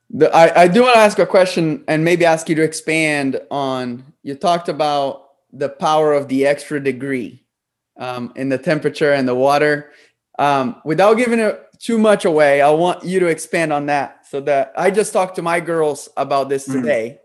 The, 0.09 0.33
I, 0.35 0.63
I 0.63 0.67
do 0.67 0.83
want 0.83 0.93
to 0.93 0.99
ask 0.99 1.17
a 1.17 1.25
question 1.25 1.83
and 1.87 2.03
maybe 2.03 2.23
ask 2.25 2.47
you 2.47 2.55
to 2.55 2.61
expand 2.61 3.41
on 3.49 4.03
you 4.21 4.35
talked 4.35 4.69
about 4.69 5.29
the 5.51 5.69
power 5.69 6.13
of 6.13 6.27
the 6.27 6.45
extra 6.45 6.79
degree 6.79 7.43
um, 7.97 8.31
in 8.35 8.49
the 8.49 8.57
temperature 8.57 9.13
and 9.13 9.27
the 9.27 9.33
water 9.33 9.91
um, 10.39 10.81
without 10.83 11.15
giving 11.15 11.39
it 11.39 11.59
too 11.79 11.97
much 11.97 12.25
away, 12.25 12.61
I 12.61 12.69
want 12.71 13.03
you 13.03 13.19
to 13.19 13.27
expand 13.27 13.71
on 13.71 13.87
that. 13.87 14.25
So 14.27 14.41
that 14.41 14.73
I 14.75 14.89
just 14.89 15.13
talked 15.13 15.35
to 15.35 15.41
my 15.41 15.59
girls 15.59 16.09
about 16.17 16.49
this 16.49 16.67
mm-hmm. 16.67 16.81
today. 16.81 17.19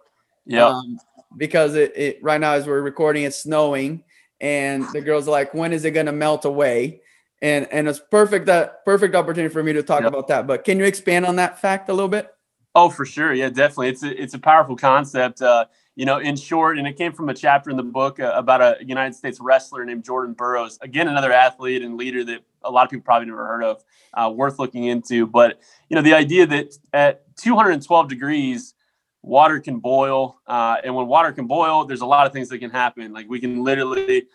Yeah. 0.45 0.67
Um, 0.67 0.99
because 1.37 1.75
it, 1.75 1.97
it 1.97 2.23
right 2.23 2.41
now 2.41 2.53
as 2.55 2.67
we're 2.67 2.83
recording, 2.83 3.25
it's 3.25 3.39
snowing, 3.39 4.03
and 4.41 4.85
the 4.93 5.01
girls 5.01 5.29
are 5.29 5.31
like, 5.31 5.55
when 5.55 5.73
is 5.73 5.85
it 5.85 5.93
gonna 5.93 6.13
melt 6.13 6.45
away? 6.45 7.03
And 7.41 7.69
and 7.71 7.89
it's 7.89 8.01
perfect 8.01 8.47
that 8.47 8.85
perfect 8.85 9.15
opportunity 9.15 9.53
for 9.53 9.63
me 9.63 9.73
to 9.73 9.83
talk 9.83 10.03
yep. 10.03 10.09
about 10.09 10.29
that. 10.29 10.47
But 10.47 10.65
can 10.65 10.79
you 10.79 10.85
expand 10.85 11.25
on 11.25 11.37
that 11.37 11.61
fact 11.61 11.89
a 11.89 11.93
little 11.93 12.09
bit? 12.09 12.33
Oh, 12.75 12.91
for 12.91 13.05
sure. 13.05 13.33
Yeah, 13.33 13.49
definitely. 13.49 13.89
It's 13.89 14.03
a, 14.03 14.23
it's 14.23 14.35
a 14.35 14.39
powerful 14.39 14.77
concept. 14.77 15.43
Uh, 15.43 15.67
you 15.97 16.05
know, 16.05 16.19
in 16.19 16.37
short, 16.37 16.79
and 16.79 16.87
it 16.87 16.97
came 16.97 17.13
from 17.13 17.29
a 17.29 17.35
chapter 17.35 17.71
in 17.71 17.77
the 17.77 17.83
book 17.83 18.21
uh, 18.21 18.33
about 18.37 18.61
a 18.61 18.77
United 18.81 19.15
States 19.17 19.41
wrestler 19.41 19.85
named 19.85 20.05
Jordan 20.05 20.33
Burroughs. 20.33 20.79
Again, 20.81 21.09
another 21.09 21.33
athlete 21.33 21.83
and 21.83 21.97
leader 21.97 22.23
that 22.25 22.43
a 22.63 22.71
lot 22.71 22.85
of 22.85 22.91
people 22.91 23.03
probably 23.03 23.27
never 23.27 23.45
heard 23.45 23.65
of, 23.65 23.83
uh, 24.15 24.31
worth 24.31 24.61
looking 24.61 24.85
into. 24.85 25.27
But 25.27 25.61
you 25.89 25.97
know, 25.97 26.03
the 26.03 26.15
idea 26.15 26.47
that 26.47 26.77
at 26.93 27.25
212 27.39 28.09
degrees, 28.09 28.75
water 29.23 29.59
can 29.59 29.81
boil, 29.81 30.39
uh, 30.47 30.77
and 30.85 30.95
when 30.95 31.09
water 31.09 31.33
can 31.33 31.49
boil, 31.49 31.85
there's 31.85 32.03
a 32.03 32.07
lot 32.07 32.29
of 32.29 32.33
things 32.33 32.49
that 32.51 32.59
can 32.59 32.71
happen. 32.71 33.13
Like 33.13 33.29
we 33.29 33.41
can 33.41 33.65
literally 33.65 34.29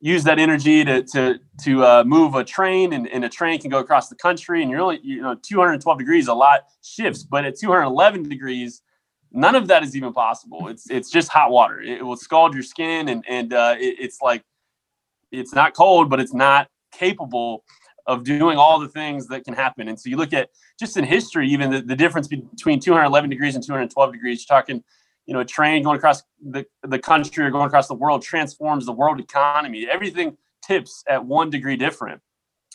use 0.00 0.24
that 0.24 0.38
energy 0.38 0.84
to 0.84 1.02
to 1.02 1.38
to 1.62 1.84
uh, 1.84 2.04
move 2.04 2.34
a 2.34 2.44
train, 2.44 2.92
and, 2.92 3.06
and 3.08 3.24
a 3.24 3.28
train 3.28 3.60
can 3.60 3.70
go 3.70 3.78
across 3.78 4.08
the 4.08 4.16
country, 4.16 4.62
and 4.62 4.70
you're 4.70 4.80
only 4.80 5.00
you 5.02 5.22
know 5.22 5.34
212 5.34 5.98
degrees, 5.98 6.28
a 6.28 6.34
lot 6.34 6.60
shifts, 6.82 7.22
but 7.22 7.44
at 7.44 7.58
211 7.58 8.28
degrees 8.28 8.82
None 9.32 9.54
of 9.54 9.68
that 9.68 9.82
is 9.82 9.96
even 9.96 10.12
possible. 10.12 10.68
It's 10.68 10.90
it's 10.90 11.10
just 11.10 11.28
hot 11.28 11.50
water. 11.50 11.80
It, 11.80 12.04
will 12.04 12.16
scald 12.16 12.52
your 12.52 12.64
skin, 12.64 13.08
and 13.08 13.24
and 13.28 13.52
uh, 13.52 13.76
it, 13.78 13.96
it's 14.00 14.20
like 14.20 14.42
it's 15.30 15.54
not 15.54 15.74
cold, 15.74 16.10
but 16.10 16.18
it's 16.18 16.34
not 16.34 16.66
capable 16.92 17.64
of 18.06 18.24
doing 18.24 18.58
all 18.58 18.80
the 18.80 18.88
things 18.88 19.28
that 19.28 19.44
can 19.44 19.54
happen. 19.54 19.86
And 19.86 20.00
so 20.00 20.10
you 20.10 20.16
look 20.16 20.32
at 20.32 20.50
just 20.80 20.96
in 20.96 21.04
history, 21.04 21.48
even 21.48 21.70
the, 21.70 21.80
the 21.80 21.94
difference 21.94 22.26
between 22.26 22.80
211 22.80 23.30
degrees 23.30 23.54
and 23.54 23.64
212 23.64 24.12
degrees. 24.12 24.44
You're 24.48 24.56
talking, 24.56 24.82
you 25.30 25.34
know, 25.34 25.40
a 25.40 25.44
train 25.44 25.84
going 25.84 25.96
across 25.96 26.24
the, 26.44 26.66
the 26.82 26.98
country 26.98 27.44
or 27.44 27.50
going 27.50 27.68
across 27.68 27.86
the 27.86 27.94
world 27.94 28.20
transforms 28.20 28.84
the 28.84 28.92
world 28.92 29.20
economy. 29.20 29.86
Everything 29.88 30.36
tips 30.66 31.04
at 31.06 31.24
one 31.24 31.50
degree 31.50 31.76
different. 31.76 32.20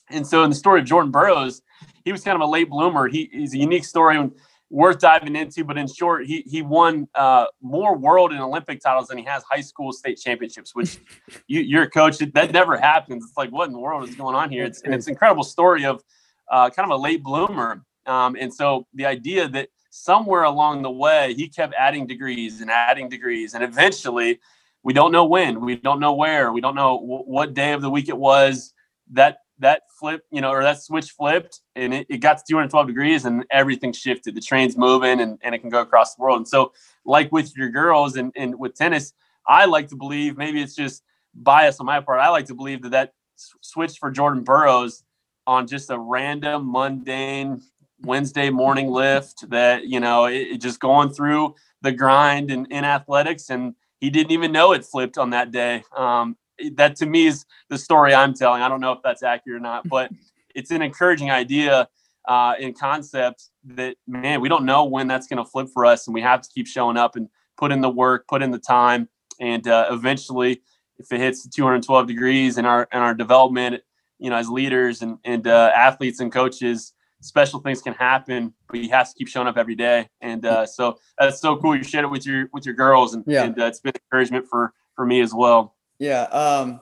And 0.10 0.26
so 0.26 0.42
in 0.46 0.52
the 0.52 0.56
story 0.56 0.80
of 0.80 0.86
Jordan 0.86 1.12
Burroughs, 1.12 1.62
he 2.06 2.14
was 2.14 2.24
kind 2.24 2.34
of 2.34 2.42
a 2.42 2.50
late 2.50 2.70
bloomer. 2.70 3.10
He, 3.10 3.30
he's 3.34 3.54
a 3.54 3.58
unique 3.58 3.84
story. 3.84 4.30
Worth 4.70 5.00
diving 5.00 5.36
into. 5.36 5.66
But 5.66 5.78
in 5.78 5.88
short, 5.88 6.26
he 6.26 6.44
he 6.48 6.62
won 6.62 7.08
uh, 7.14 7.46
more 7.62 7.96
world 7.96 8.32
and 8.32 8.42
Olympic 8.42 8.80
titles 8.80 9.10
than 9.10 9.18
he 9.18 9.26
has 9.26 9.44
high 9.44 9.62
school 9.62 9.92
state 9.92 10.18
championships. 10.18 10.74
Which 10.74 10.98
you, 11.48 11.60
you're 11.60 11.84
a 11.84 11.90
coach 11.90 12.18
that 12.18 12.52
never 12.52 12.78
happens. 12.78 13.26
It's 13.26 13.38
like 13.38 13.52
what 13.52 13.68
in 13.68 13.74
the 13.74 13.80
world 13.80 14.10
is 14.10 14.16
going 14.16 14.36
on 14.36 14.50
here? 14.50 14.64
It's 14.64 14.82
and 14.82 14.94
it's 14.94 15.08
an 15.08 15.12
incredible 15.12 15.44
story 15.44 15.86
of 15.86 16.02
uh, 16.50 16.70
kind 16.70 16.90
of 16.90 16.98
a 16.98 17.02
late 17.02 17.22
bloomer. 17.22 17.84
Um, 18.08 18.36
and 18.40 18.52
so 18.54 18.88
the 18.94 19.06
idea 19.06 19.48
that 19.50 19.70
somewhere 19.96 20.44
along 20.44 20.82
the 20.82 20.92
way 20.92 21.34
he 21.34 21.48
kept 21.48 21.74
adding 21.78 22.06
degrees 22.06 22.60
and 22.60 22.70
adding 22.70 23.08
degrees, 23.08 23.54
and 23.54 23.64
eventually 23.64 24.40
we 24.84 24.94
don't 24.94 25.12
know 25.12 25.26
when, 25.26 25.62
we 25.62 25.78
don't 25.78 26.00
know 26.00 26.14
where, 26.14 26.52
we 26.52 26.62
don't 26.62 26.76
know 26.76 27.00
w- 27.00 27.24
what 27.24 27.54
day 27.54 27.72
of 27.72 27.82
the 27.82 27.90
week 27.90 28.10
it 28.10 28.18
was 28.18 28.74
that 29.12 29.38
that 29.60 29.84
flip, 29.98 30.24
you 30.32 30.42
know, 30.42 30.52
or 30.52 30.64
that 30.64 30.84
switch 30.84 31.12
flipped 31.12 31.62
and 31.78 31.94
it, 31.94 32.08
it 32.10 32.18
got 32.18 32.38
to 32.38 32.44
212 32.46 32.88
degrees 32.88 33.24
and 33.24 33.46
everything 33.52 33.94
shifted. 33.94 34.36
The 34.36 34.42
train's 34.42 34.78
moving 34.78 35.22
and, 35.22 35.40
and 35.42 35.56
it 35.56 35.60
can 35.60 35.70
go 35.70 35.80
across 35.80 36.14
the 36.14 36.22
world. 36.22 36.40
And 36.40 36.48
so, 36.48 36.74
like 37.06 37.32
with 37.32 37.56
your 37.56 37.70
girls 37.70 38.18
and, 38.18 38.34
and 38.36 38.60
with 38.60 38.76
tennis, 38.76 39.14
I 39.48 39.64
like 39.64 39.88
to 39.90 39.96
believe 39.96 40.36
maybe 40.36 40.62
it's 40.62 40.76
just 40.76 41.04
bias 41.34 41.80
on 41.80 41.86
my 41.86 42.02
part. 42.02 42.20
I 42.20 42.28
like 42.30 42.48
to 42.48 42.54
believe 42.54 42.82
that 42.82 42.90
that 42.90 43.14
switch 43.62 43.98
for 43.98 44.12
Jordan 44.12 44.44
Burroughs 44.44 45.06
on 45.48 45.68
just 45.68 45.90
a 45.90 45.98
random, 45.98 46.70
mundane 46.70 47.62
Wednesday 48.06 48.50
morning 48.50 48.88
lift 48.88 49.50
that, 49.50 49.86
you 49.86 50.00
know, 50.00 50.26
it, 50.26 50.36
it 50.36 50.62
just 50.62 50.80
going 50.80 51.10
through 51.10 51.56
the 51.82 51.92
grind 51.92 52.52
in, 52.52 52.66
in 52.68 52.84
athletics. 52.84 53.50
And 53.50 53.76
he 54.00 54.10
didn't 54.10 54.32
even 54.32 54.52
know 54.52 54.74
it 54.74 54.86
flipped 54.86 55.18
on 55.18 55.32
that 55.32 55.52
day. 55.52 55.84
Um, 55.96 56.38
that 56.74 56.96
to 56.98 57.06
me 57.06 57.28
is 57.28 57.46
the 57.70 57.78
story 57.78 58.14
I'm 58.14 58.34
telling. 58.34 58.62
I 58.62 58.70
don't 58.70 58.82
know 58.82 58.92
if 58.92 59.00
that's 59.04 59.24
accurate 59.24 59.58
or 59.58 59.62
not, 59.62 59.88
but 59.90 60.12
it's 60.54 60.72
an 60.72 60.82
encouraging 60.82 61.32
idea 61.32 61.88
uh, 62.28 62.56
in 62.60 62.74
concept 62.74 63.50
that 63.64 63.96
man, 64.08 64.42
we 64.42 64.50
don't 64.50 64.66
know 64.66 64.86
when 64.86 65.08
that's 65.08 65.28
going 65.28 65.44
to 65.44 65.50
flip 65.50 65.68
for 65.74 65.86
us, 65.86 66.08
and 66.08 66.14
we 66.14 66.22
have 66.22 66.42
to 66.42 66.50
keep 66.54 66.68
showing 66.68 66.98
up 66.98 67.16
and 67.16 67.30
put 67.58 67.72
in 67.72 67.82
the 67.82 67.90
work, 67.90 68.28
put 68.28 68.42
in 68.42 68.52
the 68.52 68.60
time, 68.60 69.08
and 69.40 69.68
uh, 69.68 69.88
eventually, 69.92 70.62
if 70.98 71.12
it 71.12 71.20
hits 71.20 71.48
212 71.48 72.08
degrees 72.08 72.58
in 72.58 72.66
our 72.66 72.88
in 72.92 73.00
our 73.00 73.14
development, 73.14 73.82
you 74.18 74.30
know, 74.30 74.38
as 74.38 74.50
leaders 74.50 75.02
and 75.02 75.18
and 75.24 75.48
uh, 75.48 75.72
athletes 75.76 76.20
and 76.20 76.32
coaches, 76.32 76.94
special 77.26 77.60
things 77.60 77.82
can 77.82 77.94
happen, 77.94 78.54
but 78.70 78.80
you 78.80 78.90
have 78.90 79.10
to 79.10 79.16
keep 79.16 79.28
showing 79.28 79.48
up 79.48 79.58
every 79.58 79.76
day. 79.76 80.08
And 80.22 80.46
uh, 80.46 80.66
so 80.66 81.00
that's 81.18 81.42
so 81.42 81.58
cool. 81.58 81.76
You 81.76 81.84
shared 81.84 82.06
it 82.06 82.10
with 82.10 82.26
your 82.26 82.50
with 82.54 82.66
your 82.66 82.76
girls, 82.76 83.14
and, 83.14 83.24
yeah. 83.28 83.44
and 83.44 83.60
uh, 83.60 83.66
it's 83.66 83.80
been 83.80 83.94
encouragement 83.96 84.48
for 84.48 84.74
for 84.96 85.06
me 85.06 85.22
as 85.22 85.34
well. 85.34 85.76
Yeah. 86.00 86.24
Um, 86.24 86.82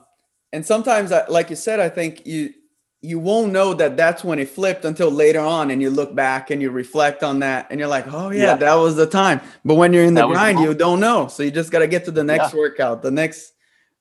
and 0.52 0.64
sometimes, 0.64 1.12
I, 1.12 1.26
like 1.26 1.50
you 1.50 1.56
said, 1.56 1.80
I 1.80 1.88
think 1.88 2.26
you 2.26 2.52
you 3.00 3.18
won't 3.18 3.52
know 3.52 3.74
that 3.74 3.96
that's 3.96 4.24
when 4.24 4.38
it 4.38 4.48
flipped 4.48 4.84
until 4.84 5.10
later 5.10 5.40
on, 5.40 5.70
and 5.70 5.80
you 5.80 5.90
look 5.90 6.14
back 6.14 6.50
and 6.50 6.62
you 6.62 6.70
reflect 6.70 7.22
on 7.22 7.40
that, 7.40 7.66
and 7.70 7.80
you're 7.80 7.88
like, 7.88 8.06
oh 8.12 8.30
yeah, 8.30 8.42
yeah. 8.42 8.56
that 8.56 8.74
was 8.74 8.96
the 8.96 9.06
time. 9.06 9.40
But 9.64 9.74
when 9.74 9.92
you're 9.92 10.04
in 10.04 10.14
the 10.14 10.26
that 10.26 10.32
grind, 10.32 10.60
you 10.60 10.74
don't 10.74 11.00
know. 11.00 11.28
So 11.28 11.42
you 11.42 11.50
just 11.50 11.70
got 11.70 11.80
to 11.80 11.88
get 11.88 12.04
to 12.04 12.10
the 12.10 12.24
next 12.24 12.52
yeah. 12.52 12.60
workout, 12.60 13.02
the 13.02 13.10
next 13.10 13.54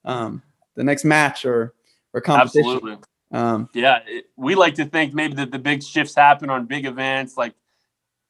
um, 0.05 0.41
the 0.75 0.83
next 0.83 1.05
match 1.05 1.45
or 1.45 1.73
or 2.13 2.21
competition. 2.21 2.71
Absolutely. 2.71 2.97
Um, 3.33 3.67
yeah, 3.73 3.99
it, 4.07 4.25
we 4.37 4.53
like 4.53 4.75
to 4.75 4.85
think 4.85 5.13
maybe 5.13 5.33
that 5.35 5.51
the 5.51 5.59
big 5.59 5.83
shifts 5.83 6.15
happen 6.15 6.49
on 6.51 6.67
big 6.67 6.85
events. 6.85 7.35
Like, 7.35 7.55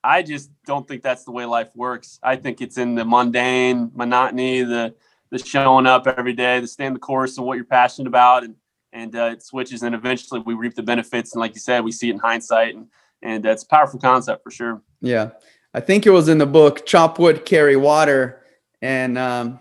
I 0.02 0.24
just 0.24 0.50
don't 0.66 0.88
think 0.88 1.04
that's 1.04 1.26
the 1.26 1.32
way 1.32 1.46
life 1.46 1.70
works. 1.76 2.20
I 2.24 2.38
think 2.38 2.62
it's 2.62 2.78
in 2.78 2.96
the 2.96 3.06
mundane 3.06 3.92
monotony, 3.94 4.64
the 4.64 4.96
the 5.30 5.40
showing 5.40 5.88
up 5.88 6.08
every 6.08 6.34
day, 6.34 6.60
the 6.60 6.68
staying 6.68 6.94
the 6.94 7.00
course 7.00 7.38
and 7.38 7.46
what 7.46 7.56
you're 7.56 7.66
passionate 7.66 8.08
about, 8.08 8.44
and 8.44 8.56
and 8.94 9.16
uh, 9.16 9.32
it 9.34 9.44
switches, 9.44 9.84
and 9.84 9.94
eventually 9.94 10.40
we 10.40 10.54
reap 10.54 10.76
the 10.76 10.84
benefits. 10.84 11.34
And 11.34 11.42
like 11.42 11.54
you 11.54 11.60
said, 11.60 11.84
we 11.84 11.92
see 11.92 12.10
it 12.10 12.14
in 12.14 12.20
hindsight, 12.20 12.76
and 12.76 12.88
and 13.22 13.46
it's 13.46 13.64
a 13.64 13.68
powerful 13.68 14.00
concept 14.00 14.44
for 14.44 14.52
sure. 14.52 14.82
Yeah, 15.02 15.32
I 15.74 15.82
think 15.82 16.06
it 16.06 16.12
was 16.12 16.30
in 16.30 16.38
the 16.38 16.46
book 16.46 16.86
"Chop 16.86 17.20
Wood, 17.20 17.46
Carry 17.46 17.76
Water," 17.76 18.46
and 18.82 19.18
um, 19.18 19.60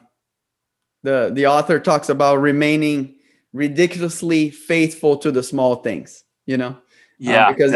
the 1.02 1.32
the 1.34 1.46
author 1.46 1.80
talks 1.80 2.08
about 2.08 2.36
remaining 2.36 3.16
ridiculously 3.52 4.50
faithful 4.50 5.16
to 5.18 5.30
the 5.30 5.42
small 5.42 5.76
things, 5.76 6.24
you 6.46 6.56
know? 6.56 6.76
Yeah, 7.18 7.46
um, 7.46 7.54
because 7.54 7.72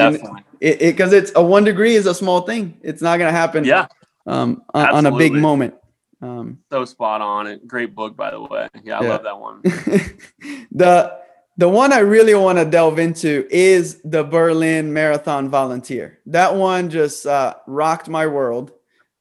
it 0.61 0.79
because 0.81 1.13
it, 1.13 1.25
it's 1.25 1.33
a 1.37 1.43
one 1.43 1.63
degree 1.63 1.95
is 1.95 2.07
a 2.07 2.15
small 2.15 2.41
thing. 2.41 2.81
It's 2.83 3.01
not 3.01 3.19
going 3.19 3.33
to 3.33 3.39
happen. 3.39 3.65
Yeah. 3.65 3.87
Um, 4.27 4.63
on, 4.75 4.89
on, 4.89 5.07
a 5.07 5.17
big 5.17 5.33
moment. 5.35 5.75
Um, 6.21 6.59
so 6.69 6.85
spot 6.85 7.21
on. 7.21 7.47
It 7.47 7.65
great 7.65 7.95
book, 7.95 8.17
by 8.17 8.33
the 8.33 8.43
way. 8.43 8.69
Yeah, 8.83 8.99
I 8.99 9.03
yeah. 9.05 9.09
love 9.09 9.23
that 9.23 9.39
one. 9.39 9.61
the 10.73 11.17
the 11.59 11.69
one 11.69 11.93
I 11.93 12.01
really 12.01 12.35
want 12.35 12.59
to 12.59 12.65
delve 12.65 12.99
into 12.99 13.47
is 13.49 14.01
the 14.03 14.25
Berlin 14.25 14.93
Marathon 14.93 15.49
Volunteer. 15.49 16.19
That 16.27 16.57
one 16.57 16.91
just 16.91 17.25
uh, 17.25 17.55
rocked 17.69 18.09
my 18.09 18.27
world 18.27 18.73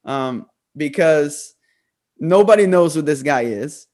um, 0.04 0.46
because 0.76 1.54
nobody 2.18 2.66
knows 2.66 2.94
who 2.94 3.02
this 3.02 3.22
guy 3.22 3.42
is. 3.42 3.86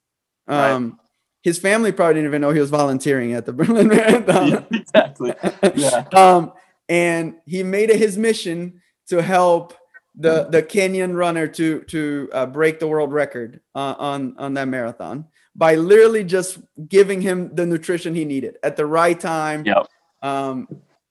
Um, 0.49 0.93
right 0.93 1.02
his 1.43 1.59
family 1.59 1.93
probably 1.93 2.15
didn't 2.15 2.29
even 2.29 2.41
know 2.41 2.51
he 2.51 2.61
was 2.61 2.71
volunteering 2.71 3.33
at 3.35 3.47
the 3.47 3.53
Berlin 3.53 3.89
Marathon. 3.89 4.49
Yeah, 4.49 4.65
exactly. 4.71 5.35
Yeah. 5.75 6.05
um, 6.13 6.53
and 6.89 7.37
he 7.47 7.63
made 7.63 7.91
it 7.91 7.99
his 7.99 8.17
mission 8.17 8.81
to 9.09 9.23
help 9.23 9.75
the 10.15 10.45
the 10.45 10.63
Kenyan 10.63 11.15
runner 11.17 11.49
to 11.49 11.81
to 11.83 12.29
uh, 12.33 12.47
break 12.47 12.79
the 12.79 12.87
world 12.87 13.13
record 13.13 13.61
uh, 13.75 13.95
on 13.99 14.37
on 14.39 14.55
that 14.55 14.69
marathon 14.69 15.27
by 15.55 15.75
literally 15.75 16.25
just 16.25 16.59
giving 16.89 17.21
him 17.21 17.55
the 17.55 17.67
nutrition 17.67 18.15
he 18.15 18.25
needed 18.25 18.57
at 18.63 18.77
the 18.77 18.87
right 18.87 19.19
time. 19.19 19.65
Yep. 19.65 19.89
Um, 20.23 20.69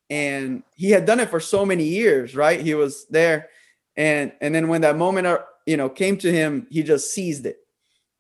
and 0.10 0.64
he 0.76 0.92
had 0.92 1.06
done 1.06 1.20
it 1.20 1.30
for 1.30 1.40
so 1.40 1.66
many 1.66 1.86
years, 1.86 2.36
right? 2.36 2.60
He 2.60 2.74
was 2.74 3.06
there, 3.10 3.50
and 3.96 4.32
and 4.42 4.54
then 4.54 4.68
when 4.68 4.82
that 4.82 4.98
moment, 4.98 5.28
uh, 5.28 5.40
you 5.66 5.78
know, 5.78 5.90
came 5.90 6.18
to 6.18 6.32
him, 6.32 6.68
he 6.70 6.84
just 6.84 7.14
seized 7.14 7.46
it. 7.46 7.58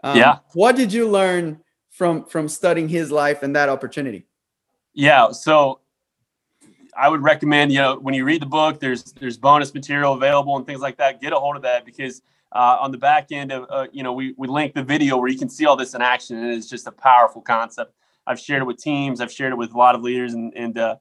Um, 0.04 0.18
yeah. 0.18 0.40
What 0.54 0.76
did 0.76 0.94
you 0.94 1.08
learn 1.10 1.60
from 2.02 2.26
from 2.26 2.48
studying 2.48 2.90
his 2.90 3.12
life 3.12 3.44
and 3.44 3.56
that 3.56 3.70
opportunity? 3.70 4.26
Yeah, 4.96 5.30
so 5.34 5.82
I 6.98 7.08
would 7.08 7.22
recommend 7.22 7.72
you 7.72 7.78
know 7.78 8.00
when 8.00 8.16
you 8.16 8.26
read 8.26 8.42
the 8.42 8.48
book, 8.48 8.80
there's 8.80 9.04
there's 9.04 9.38
bonus 9.38 9.72
material 9.72 10.14
available 10.14 10.58
and 10.58 10.66
things 10.66 10.82
like 10.82 10.98
that. 10.98 11.22
Get 11.22 11.32
a 11.32 11.36
hold 11.36 11.58
of 11.58 11.62
that 11.62 11.86
because 11.86 12.24
uh, 12.54 12.78
on 12.82 12.92
the 12.92 12.98
back 12.98 13.28
end 13.32 13.52
of 13.52 13.68
uh, 13.70 13.86
you 13.92 14.02
know 14.02 14.14
we 14.14 14.34
we 14.36 14.48
link 14.48 14.74
the 14.74 14.82
video 14.82 15.16
where 15.16 15.30
you 15.30 15.38
can 15.38 15.48
see 15.48 15.68
all 15.68 15.76
this 15.76 15.94
in 15.94 16.02
action 16.02 16.38
and 16.38 16.52
it's 16.52 16.68
just 16.68 16.88
a 16.88 16.92
powerful 16.92 17.40
concept. 17.40 17.94
I've 18.26 18.40
shared 18.40 18.64
it 18.64 18.66
with 18.66 18.78
teams. 18.78 19.22
I've 19.22 19.32
shared 19.32 19.54
it 19.54 19.58
with 19.58 19.72
a 19.72 19.78
lot 19.78 19.94
of 19.94 20.02
leaders 20.02 20.34
and 20.34 20.52
and 20.56 20.80
uh, 20.80 20.96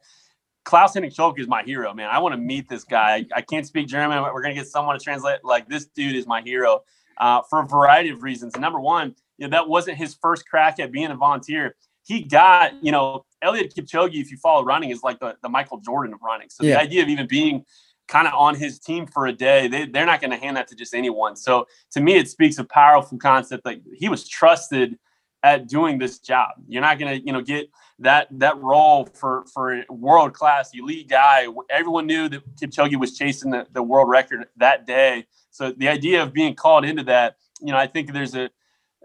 Klaus 0.65 0.93
Henning 0.93 1.11
Schulke 1.11 1.39
is 1.39 1.49
my 1.49 1.63
hero, 1.63 1.95
man. 1.95 2.11
I 2.11 2.19
want 2.19 2.35
to 2.35 2.39
meet 2.39 2.69
this 2.69 2.85
guy. 2.85 3.15
I, 3.15 3.27
I 3.37 3.41
can't 3.41 3.67
speak 3.67 3.89
German. 3.89 4.23
but 4.23 4.35
We're 4.35 4.43
gonna 4.43 4.53
get 4.53 4.69
someone 4.69 4.99
to 4.99 5.03
translate. 5.03 5.39
Like 5.45 5.67
this 5.67 5.87
dude 5.87 6.15
is 6.15 6.27
my 6.27 6.43
hero 6.43 6.83
uh, 7.17 7.41
for 7.49 7.63
a 7.63 7.67
variety 7.67 8.11
of 8.11 8.23
reasons. 8.23 8.55
Number 8.59 8.81
one, 8.81 9.15
you 9.41 9.49
know, 9.49 9.51
that 9.51 9.69
wasn't 9.69 9.97
his 9.97 10.15
first 10.21 10.47
crack 10.47 10.79
at 10.79 10.93
being 10.93 11.11
a 11.11 11.17
volunteer. 11.17 11.75
He 12.05 12.23
got, 12.23 12.73
you 12.85 12.93
know, 12.93 13.25
Eliud 13.43 13.75
Kipchoge, 13.75 14.15
if 14.15 14.31
you 14.31 14.37
follow 14.37 14.63
running, 14.65 14.91
is 14.91 15.03
like 15.03 15.19
the, 15.19 15.37
the 15.43 15.49
Michael 15.49 15.79
Jordan 15.81 16.15
of 16.15 16.21
running. 16.23 16.49
So 16.51 16.63
yeah. 16.63 16.75
the 16.75 16.81
idea 16.83 17.03
of 17.03 17.09
even 17.09 17.27
being 17.27 17.65
kind 18.07 18.29
of 18.29 18.35
on 18.35 18.55
his 18.55 18.79
team 18.79 19.07
for 19.07 19.27
a 19.27 19.33
day, 19.33 19.67
they, 19.67 19.87
they're 19.87 20.07
not 20.07 20.21
going 20.21 20.31
to 20.31 20.37
hand 20.37 20.57
that 20.57 20.69
to 20.69 20.77
just 20.77 20.95
anyone. 20.95 21.37
So 21.37 21.67
to 21.93 22.01
me, 22.01 22.17
it 22.17 22.29
speaks 22.29 22.59
a 22.59 22.65
powerful 22.65 23.17
concept 23.19 23.65
that 23.65 23.81
he 23.95 24.09
was 24.09 24.29
trusted 24.29 24.99
at 25.43 25.69
doing 25.69 25.99
this 25.99 26.19
job. 26.19 26.51
You're 26.69 26.83
not 26.83 26.99
going 26.99 27.19
to, 27.19 27.27
you 27.27 27.33
know, 27.33 27.41
get 27.41 27.71
that 28.01 28.29
that 28.33 28.59
role 28.59 29.07
for 29.07 29.45
for 29.53 29.85
world 29.89 30.35
class 30.35 30.71
elite 30.75 31.09
guy. 31.09 31.47
Everyone 31.71 32.07
knew 32.07 32.29
that 32.29 32.57
Kipchoge 32.57 32.99
was 32.99 33.17
chasing 33.17 33.51
the, 33.51 33.67
the 33.73 33.83
world 33.83 34.09
record 34.09 34.47
that 34.57 34.87
day. 34.87 35.27
So 35.51 35.73
the 35.73 35.89
idea 35.89 36.23
of 36.23 36.33
being 36.33 36.55
called 36.55 36.85
into 36.85 37.05
that, 37.05 37.37
you 37.61 37.73
know, 37.73 37.79
I 37.79 37.87
think 37.87 38.13
there's 38.13 38.35
a 38.35 38.51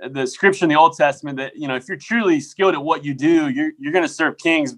the 0.10 0.26
scripture 0.26 0.66
in 0.66 0.70
the 0.70 0.76
Old 0.76 0.96
Testament 0.96 1.38
that 1.38 1.56
you 1.56 1.68
know 1.68 1.76
if 1.76 1.88
you're 1.88 1.98
truly 1.98 2.40
skilled 2.40 2.74
at 2.74 2.84
what 2.84 3.04
you 3.04 3.14
do, 3.14 3.50
you're 3.50 3.72
you're 3.80 3.94
going 3.94 4.04
to 4.04 4.10
serve 4.10 4.38
kings 4.38 4.76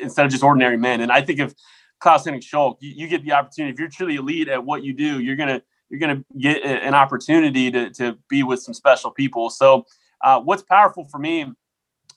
instead 0.00 0.26
of 0.26 0.32
just 0.32 0.42
ordinary 0.42 0.76
men. 0.76 1.00
And 1.00 1.10
I 1.10 1.22
think 1.22 1.38
if 1.38 1.54
Klaus 2.00 2.24
Henning 2.24 2.40
Schulke, 2.40 2.76
you, 2.80 2.92
you, 2.96 3.08
get 3.08 3.24
the 3.24 3.32
opportunity. 3.32 3.72
If 3.72 3.78
you're 3.78 3.88
truly 3.88 4.16
elite 4.16 4.48
at 4.48 4.64
what 4.64 4.84
you 4.84 4.92
do, 4.92 5.20
you're 5.20 5.36
gonna 5.36 5.62
you're 5.88 6.00
gonna 6.00 6.22
get 6.38 6.62
an 6.64 6.94
opportunity 6.94 7.70
to 7.70 7.90
to 7.90 8.18
be 8.28 8.42
with 8.42 8.60
some 8.60 8.74
special 8.74 9.10
people. 9.10 9.50
So 9.50 9.86
uh, 10.22 10.40
what's 10.40 10.62
powerful 10.62 11.06
for 11.08 11.18
me, 11.18 11.46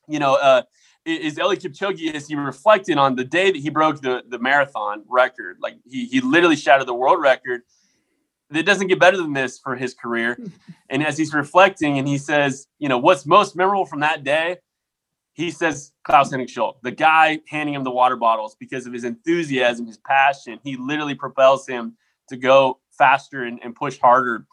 you 0.08 0.20
know, 0.20 0.36
uh, 0.36 0.64
is 1.06 1.36
Eliud 1.36 1.62
Kipchoge 1.62 2.14
as 2.14 2.28
he 2.28 2.36
reflected 2.36 2.98
on 2.98 3.16
the 3.16 3.24
day 3.24 3.52
that 3.52 3.58
he 3.58 3.70
broke 3.70 4.02
the 4.02 4.24
the 4.28 4.40
marathon 4.40 5.04
record. 5.08 5.58
Like 5.62 5.78
he 5.90 6.06
he 6.06 6.22
literally 6.22 6.56
shattered 6.56 6.88
the 6.88 6.94
world 6.94 7.22
record 7.22 7.62
it 8.52 8.64
doesn't 8.64 8.88
get 8.88 9.00
better 9.00 9.18
than 9.18 9.34
this 9.34 9.60
for 9.60 9.76
his 9.76 9.94
career. 9.94 10.38
And 10.90 11.06
as 11.08 11.18
he's 11.18 11.34
reflecting 11.34 12.00
and 12.00 12.06
he 12.06 12.18
says, 12.18 12.68
you 12.78 12.90
know, 12.90 12.98
what's 12.98 13.26
most 13.26 13.56
memorable 13.56 13.86
from 13.86 14.02
that 14.02 14.26
day, 14.26 14.58
he 15.32 15.50
says 15.50 15.94
Klaus 16.04 16.32
Henning 16.32 16.48
Schulke, 16.48 16.82
the 16.84 16.92
guy 16.92 17.40
handing 17.48 17.76
him 17.76 17.86
the 17.86 17.92
water 17.92 18.18
bottles 18.18 18.58
because 18.60 18.86
of 18.86 18.92
his 18.92 19.06
enthusiasm, 19.06 19.88
his 19.88 20.00
passion. 20.00 20.60
He 20.66 20.76
literally 20.76 21.16
propels 21.16 21.66
him 21.66 21.96
to 22.28 22.36
go 22.36 22.80
faster 22.92 23.44
and, 23.44 23.60
and 23.64 23.74
push 23.74 23.98
harder. 24.00 24.46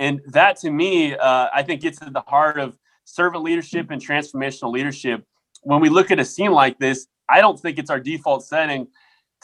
And 0.00 0.20
that 0.26 0.56
to 0.58 0.70
me, 0.70 1.14
uh, 1.14 1.48
I 1.54 1.62
think 1.62 1.82
gets 1.82 2.00
to 2.00 2.10
the 2.10 2.22
heart 2.22 2.58
of 2.58 2.76
servant 3.04 3.44
leadership 3.44 3.90
and 3.90 4.04
transformational 4.04 4.72
leadership. 4.72 5.24
When 5.62 5.80
we 5.80 5.88
look 5.88 6.10
at 6.10 6.18
a 6.18 6.24
scene 6.24 6.50
like 6.50 6.78
this, 6.78 7.06
I 7.28 7.40
don't 7.40 7.58
think 7.58 7.78
it's 7.78 7.90
our 7.90 8.00
default 8.00 8.44
setting 8.44 8.88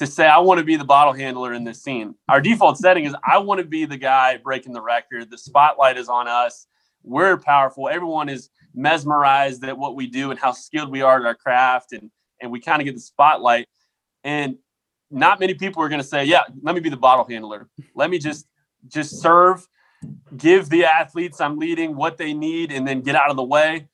to 0.00 0.06
say 0.06 0.26
I 0.26 0.38
want 0.38 0.56
to 0.56 0.64
be 0.64 0.76
the 0.76 0.84
bottle 0.84 1.12
handler 1.12 1.52
in 1.52 1.62
this 1.62 1.82
scene. 1.82 2.14
Our 2.30 2.40
default 2.40 2.78
setting 2.78 3.04
is 3.04 3.14
I 3.22 3.36
want 3.36 3.60
to 3.60 3.66
be 3.66 3.84
the 3.84 3.98
guy 3.98 4.38
breaking 4.38 4.72
the 4.72 4.80
record. 4.80 5.30
The 5.30 5.36
spotlight 5.36 5.98
is 5.98 6.08
on 6.08 6.26
us. 6.26 6.66
We're 7.02 7.36
powerful. 7.36 7.86
Everyone 7.86 8.30
is 8.30 8.48
mesmerized 8.74 9.62
at 9.62 9.76
what 9.76 9.96
we 9.96 10.06
do 10.06 10.30
and 10.30 10.40
how 10.40 10.52
skilled 10.52 10.90
we 10.90 11.02
are 11.02 11.20
at 11.20 11.26
our 11.26 11.34
craft, 11.34 11.92
and 11.92 12.10
and 12.40 12.50
we 12.50 12.60
kind 12.60 12.80
of 12.80 12.86
get 12.86 12.94
the 12.94 13.00
spotlight. 13.00 13.68
And 14.24 14.56
not 15.10 15.38
many 15.38 15.52
people 15.52 15.82
are 15.82 15.90
going 15.90 16.00
to 16.00 16.06
say, 16.06 16.24
"Yeah, 16.24 16.44
let 16.62 16.74
me 16.74 16.80
be 16.80 16.88
the 16.88 16.96
bottle 16.96 17.26
handler. 17.28 17.68
Let 17.94 18.08
me 18.08 18.18
just 18.18 18.46
just 18.88 19.20
serve, 19.20 19.68
give 20.34 20.70
the 20.70 20.86
athletes 20.86 21.42
I'm 21.42 21.58
leading 21.58 21.94
what 21.94 22.16
they 22.16 22.32
need, 22.32 22.72
and 22.72 22.88
then 22.88 23.02
get 23.02 23.16
out 23.16 23.28
of 23.28 23.36
the 23.36 23.44
way." 23.44 23.86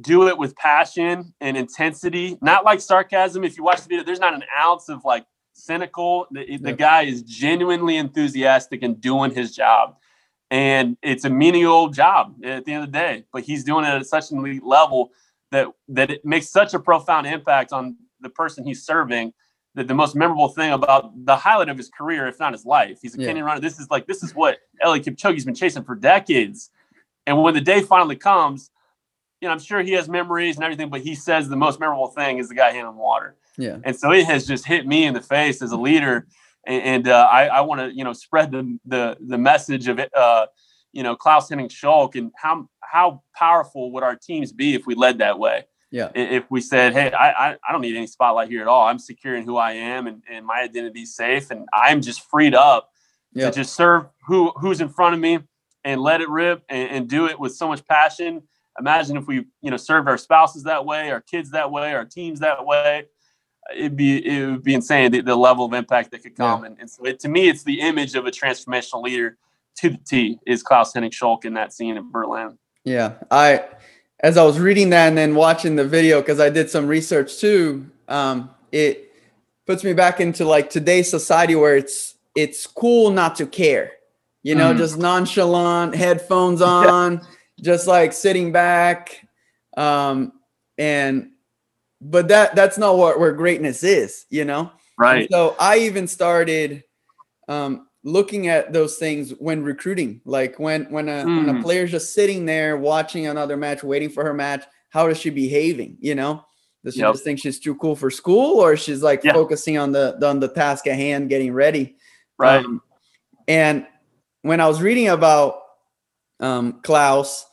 do 0.00 0.28
it 0.28 0.38
with 0.38 0.54
passion 0.54 1.34
and 1.40 1.56
intensity, 1.56 2.38
not 2.40 2.64
like 2.64 2.80
sarcasm. 2.80 3.42
If 3.42 3.56
you 3.56 3.64
watch 3.64 3.80
the 3.80 3.88
video, 3.88 4.04
there's 4.04 4.20
not 4.20 4.32
an 4.32 4.44
ounce 4.56 4.88
of 4.88 5.04
like 5.04 5.26
cynical. 5.58 6.26
The, 6.30 6.56
the 6.58 6.72
guy 6.72 7.02
is 7.02 7.22
genuinely 7.22 7.96
enthusiastic 7.96 8.82
and 8.82 9.00
doing 9.00 9.32
his 9.32 9.54
job. 9.54 9.96
And 10.50 10.96
it's 11.02 11.24
a 11.24 11.30
menial 11.30 11.88
job 11.88 12.36
at 12.42 12.64
the 12.64 12.72
end 12.72 12.84
of 12.84 12.92
the 12.92 12.98
day, 12.98 13.24
but 13.32 13.42
he's 13.42 13.64
doing 13.64 13.84
it 13.84 13.88
at 13.88 14.06
such 14.06 14.30
an 14.30 14.38
elite 14.38 14.64
level 14.64 15.10
that 15.50 15.68
that 15.88 16.10
it 16.10 16.24
makes 16.24 16.48
such 16.48 16.74
a 16.74 16.78
profound 16.78 17.26
impact 17.26 17.72
on 17.72 17.96
the 18.20 18.30
person 18.30 18.64
he's 18.64 18.84
serving. 18.84 19.34
That 19.74 19.86
the 19.86 19.94
most 19.94 20.16
memorable 20.16 20.48
thing 20.48 20.72
about 20.72 21.12
the 21.24 21.36
highlight 21.36 21.68
of 21.68 21.76
his 21.76 21.90
career, 21.90 22.26
if 22.26 22.40
not 22.40 22.52
his 22.52 22.64
life, 22.64 22.98
he's 23.02 23.16
a 23.16 23.20
yeah. 23.20 23.28
Kenyan 23.28 23.44
runner. 23.44 23.60
This 23.60 23.78
is 23.78 23.90
like 23.90 24.06
this 24.06 24.22
is 24.22 24.34
what 24.34 24.58
Eliud 24.84 25.04
Kipchoge's 25.04 25.44
been 25.44 25.54
chasing 25.54 25.84
for 25.84 25.94
decades. 25.94 26.70
And 27.26 27.42
when 27.42 27.52
the 27.52 27.60
day 27.60 27.82
finally 27.82 28.16
comes, 28.16 28.70
you 29.40 29.46
know, 29.46 29.52
I'm 29.52 29.60
sure 29.60 29.82
he 29.82 29.92
has 29.92 30.08
memories 30.08 30.56
and 30.56 30.64
everything, 30.64 30.88
but 30.88 31.02
he 31.02 31.14
says 31.14 31.48
the 31.48 31.56
most 31.56 31.78
memorable 31.78 32.08
thing 32.08 32.38
is 32.38 32.48
the 32.48 32.54
guy 32.54 32.72
handling 32.72 32.96
water. 32.96 33.36
Yeah. 33.58 33.78
And 33.84 33.94
so 33.96 34.12
it 34.12 34.24
has 34.26 34.46
just 34.46 34.64
hit 34.66 34.86
me 34.86 35.04
in 35.04 35.14
the 35.14 35.20
face 35.20 35.60
as 35.62 35.72
a 35.72 35.76
leader. 35.76 36.26
and, 36.66 36.82
and 36.82 37.08
uh, 37.08 37.28
I, 37.30 37.46
I 37.48 37.60
want 37.62 37.80
to 37.80 37.94
you 37.94 38.04
know 38.04 38.12
spread 38.12 38.52
the 38.52 38.78
the 38.86 39.16
the 39.20 39.38
message 39.38 39.88
of 39.88 39.98
it. 39.98 40.10
Uh, 40.16 40.46
you 40.92 41.02
know 41.02 41.14
Klaus 41.16 41.48
Henning 41.50 41.68
Schulke 41.68 42.16
and 42.16 42.30
how 42.36 42.68
how 42.80 43.22
powerful 43.36 43.92
would 43.92 44.02
our 44.02 44.16
teams 44.16 44.52
be 44.52 44.74
if 44.74 44.86
we 44.86 44.94
led 44.94 45.18
that 45.18 45.38
way? 45.38 45.64
Yeah. 45.90 46.10
If 46.14 46.50
we 46.50 46.60
said, 46.60 46.92
hey, 46.92 47.10
I, 47.12 47.30
I, 47.52 47.56
I 47.66 47.72
don't 47.72 47.80
need 47.80 47.96
any 47.96 48.06
spotlight 48.06 48.50
here 48.50 48.60
at 48.60 48.68
all. 48.68 48.86
I'm 48.86 48.98
secure 48.98 49.34
in 49.36 49.44
who 49.44 49.56
I 49.56 49.72
am 49.72 50.06
and, 50.06 50.22
and 50.30 50.44
my 50.44 50.60
identity 50.60 51.00
is 51.02 51.16
safe 51.16 51.50
and 51.50 51.66
I'm 51.72 52.02
just 52.02 52.20
freed 52.30 52.54
up 52.54 52.90
Yeah. 53.32 53.46
to 53.50 53.56
just 53.56 53.74
serve 53.74 54.06
who 54.26 54.50
who's 54.56 54.80
in 54.82 54.90
front 54.90 55.14
of 55.14 55.20
me 55.20 55.38
and 55.84 56.00
let 56.02 56.20
it 56.20 56.28
rip 56.28 56.62
and, 56.68 56.90
and 56.90 57.08
do 57.08 57.26
it 57.26 57.40
with 57.40 57.54
so 57.54 57.68
much 57.68 57.86
passion. 57.86 58.42
Imagine 58.78 59.16
if 59.16 59.26
we, 59.26 59.46
you 59.62 59.70
know, 59.70 59.76
served 59.78 60.08
our 60.08 60.18
spouses 60.18 60.64
that 60.64 60.84
way, 60.84 61.10
our 61.10 61.20
kids 61.22 61.50
that 61.52 61.70
way, 61.70 61.94
our 61.94 62.04
teams 62.04 62.40
that 62.40 62.64
way. 62.66 63.06
It'd 63.74 63.96
be 63.96 64.26
it 64.26 64.46
would 64.46 64.62
be 64.62 64.74
insane 64.74 65.10
the, 65.12 65.20
the 65.20 65.36
level 65.36 65.66
of 65.66 65.72
impact 65.74 66.10
that 66.12 66.22
could 66.22 66.36
come. 66.36 66.64
And, 66.64 66.76
and 66.80 66.90
so 66.90 67.04
it, 67.04 67.20
to 67.20 67.28
me, 67.28 67.48
it's 67.48 67.64
the 67.64 67.80
image 67.80 68.14
of 68.14 68.26
a 68.26 68.30
transformational 68.30 69.02
leader 69.02 69.36
to 69.76 69.90
the 69.90 69.98
T 69.98 70.38
is 70.46 70.62
Klaus 70.62 70.94
Henning 70.94 71.10
Schulke 71.10 71.44
in 71.44 71.54
that 71.54 71.72
scene 71.72 71.96
in 71.96 72.10
Berlin. 72.10 72.58
Yeah, 72.84 73.14
I 73.30 73.64
as 74.20 74.36
I 74.36 74.44
was 74.44 74.58
reading 74.58 74.90
that 74.90 75.08
and 75.08 75.18
then 75.18 75.34
watching 75.34 75.76
the 75.76 75.84
video 75.86 76.20
because 76.20 76.40
I 76.40 76.48
did 76.50 76.70
some 76.70 76.86
research 76.86 77.38
too. 77.38 77.90
Um, 78.08 78.50
it 78.72 79.12
puts 79.66 79.84
me 79.84 79.92
back 79.92 80.20
into 80.20 80.44
like 80.44 80.70
today's 80.70 81.10
society 81.10 81.54
where 81.54 81.76
it's 81.76 82.14
it's 82.34 82.66
cool 82.66 83.10
not 83.10 83.36
to 83.36 83.46
care, 83.46 83.92
you 84.42 84.54
know, 84.54 84.72
Mhm. 84.72 84.78
just 84.78 84.96
nonchalant, 84.98 85.94
headphones 85.94 86.62
on, 86.62 87.20
just 87.60 87.86
like 87.86 88.12
sitting 88.12 88.50
back, 88.52 89.26
um, 89.76 90.32
and 90.78 91.30
but 92.00 92.28
that 92.28 92.54
that's 92.54 92.78
not 92.78 92.96
what 92.96 93.18
where 93.18 93.32
greatness 93.32 93.82
is, 93.82 94.26
you 94.30 94.44
know. 94.44 94.60
And 94.60 94.70
Right. 94.98 95.28
So 95.30 95.56
I 95.58 95.78
even 95.78 96.06
started 96.06 96.84
um, 97.48 97.88
looking 98.04 98.48
at 98.48 98.72
those 98.72 98.96
things 98.96 99.30
when 99.38 99.62
recruiting, 99.62 100.20
like 100.24 100.58
when 100.58 100.84
when 100.90 101.08
a 101.08 101.24
when 101.24 101.48
a 101.48 101.54
Mm. 101.54 101.62
player's 101.62 101.90
just 101.90 102.14
sitting 102.14 102.44
there 102.46 102.76
watching 102.76 103.26
another 103.26 103.56
match, 103.56 103.82
waiting 103.82 104.10
for 104.10 104.24
her 104.24 104.34
match. 104.34 104.64
How 104.90 105.08
is 105.08 105.18
she 105.18 105.30
behaving? 105.30 105.98
You 106.00 106.14
know, 106.14 106.44
does 106.84 106.94
she 106.94 107.00
Yep. 107.00 107.14
just 107.14 107.24
think 107.24 107.38
she's 107.38 107.58
too 107.60 107.74
cool 107.76 107.96
for 107.96 108.10
school, 108.10 108.60
or 108.60 108.76
she's 108.76 109.02
like 109.02 109.22
Yeah. 109.24 109.32
focusing 109.32 109.78
on 109.78 109.92
the 109.92 110.18
on 110.26 110.40
the 110.40 110.48
task 110.48 110.86
at 110.86 110.96
hand, 110.96 111.28
getting 111.28 111.52
ready? 111.52 111.96
Right. 112.38 112.64
Um, 112.64 112.82
and 113.46 113.86
when 114.42 114.60
I 114.60 114.68
was 114.68 114.80
reading 114.80 115.08
about 115.08 115.62
um, 116.40 116.80
Klaus, 116.82 117.46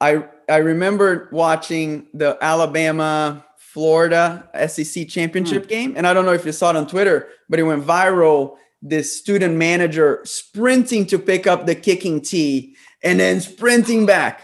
I 0.00 0.24
I 0.48 0.56
remember 0.58 1.28
watching 1.32 2.08
the 2.14 2.36
Alabama 2.42 3.44
Florida 3.74 4.48
SEC 4.68 5.08
championship 5.08 5.66
game, 5.68 5.94
and 5.96 6.06
I 6.06 6.14
don't 6.14 6.24
know 6.24 6.32
if 6.32 6.46
you 6.46 6.52
saw 6.52 6.70
it 6.70 6.76
on 6.76 6.86
Twitter, 6.86 7.26
but 7.48 7.58
it 7.58 7.64
went 7.64 7.84
viral. 7.84 8.56
This 8.80 9.18
student 9.18 9.56
manager 9.56 10.20
sprinting 10.24 11.06
to 11.06 11.18
pick 11.18 11.46
up 11.48 11.66
the 11.66 11.74
kicking 11.74 12.20
tee 12.20 12.76
and 13.02 13.18
then 13.18 13.40
sprinting 13.40 14.06
back, 14.06 14.42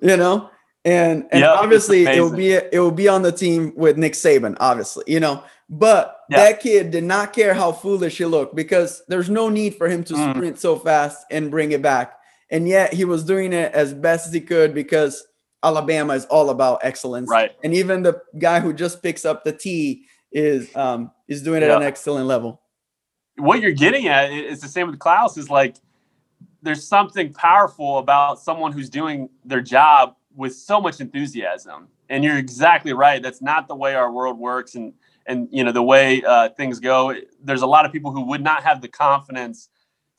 you 0.00 0.16
know, 0.18 0.50
and 0.84 1.26
and 1.32 1.40
Yep, 1.40 1.56
obviously 1.58 2.04
it 2.04 2.20
will 2.20 2.36
be 2.36 2.52
it 2.52 2.78
will 2.78 2.90
be 2.90 3.08
on 3.08 3.22
the 3.22 3.32
team 3.32 3.72
with 3.74 3.96
Nick 3.96 4.12
Saban, 4.12 4.54
obviously, 4.60 5.04
you 5.06 5.20
know, 5.20 5.42
but 5.70 6.16
Yeah. 6.28 6.38
that 6.38 6.60
kid 6.60 6.90
did 6.90 7.04
not 7.04 7.32
care 7.32 7.54
how 7.54 7.72
foolish 7.72 8.18
he 8.18 8.26
looked 8.26 8.54
because 8.54 9.02
there's 9.08 9.30
no 9.30 9.48
need 9.48 9.76
for 9.76 9.88
him 9.88 10.04
to 10.04 10.14
Mm. 10.14 10.34
sprint 10.34 10.58
so 10.58 10.76
fast 10.76 11.24
and 11.30 11.50
bring 11.50 11.72
it 11.72 11.80
back. 11.80 12.18
And 12.50 12.68
yet 12.68 12.92
he 12.92 13.04
was 13.06 13.22
doing 13.24 13.52
it 13.52 13.72
as 13.72 13.94
best 13.94 14.26
as 14.26 14.32
he 14.34 14.40
could 14.40 14.74
because 14.74 15.24
Alabama 15.62 16.14
is 16.14 16.24
all 16.26 16.50
about 16.50 16.80
excellence. 16.82 17.28
Right. 17.28 17.52
And 17.64 17.74
even 17.74 18.02
the 18.02 18.20
guy 18.38 18.60
who 18.60 18.72
just 18.72 19.02
picks 19.02 19.24
up 19.24 19.44
the 19.44 19.52
tee 19.52 20.04
is 20.30 20.74
um 20.76 21.10
is 21.26 21.42
doing 21.42 21.62
it 21.62 21.70
at 21.70 21.76
an 21.78 21.82
excellent 21.82 22.26
level. 22.26 22.60
what 23.36 23.60
you're 23.60 23.72
getting 23.72 24.08
at 24.08 24.30
is 24.30 24.60
the 24.60 24.68
same 24.68 24.86
with 24.88 24.98
Klaus 24.98 25.36
is 25.36 25.48
like 25.50 25.76
there's 26.62 26.86
something 26.86 27.32
powerful 27.32 27.98
about 27.98 28.40
someone 28.40 28.72
who's 28.72 28.90
doing 28.90 29.28
their 29.44 29.60
job 29.60 30.14
with 30.34 30.54
so 30.54 30.80
much 30.80 31.00
enthusiasm. 31.00 31.88
And 32.10 32.24
you're 32.24 32.36
exactly 32.38 32.92
right. 32.92 33.22
That's 33.22 33.40
not 33.42 33.68
the 33.68 33.76
way 33.76 33.94
our 33.94 34.10
world 34.12 34.38
works 34.38 34.74
and 34.74 34.92
and 35.26 35.48
you 35.50 35.62
know 35.64 35.72
the 35.72 35.82
way 35.82 36.22
uh, 36.22 36.48
things 36.50 36.80
go. 36.80 37.14
There's 37.42 37.62
a 37.62 37.66
lot 37.66 37.84
of 37.84 37.92
people 37.92 38.12
who 38.12 38.22
would 38.22 38.42
not 38.42 38.62
have 38.64 38.80
the 38.80 38.88
confidence 38.88 39.68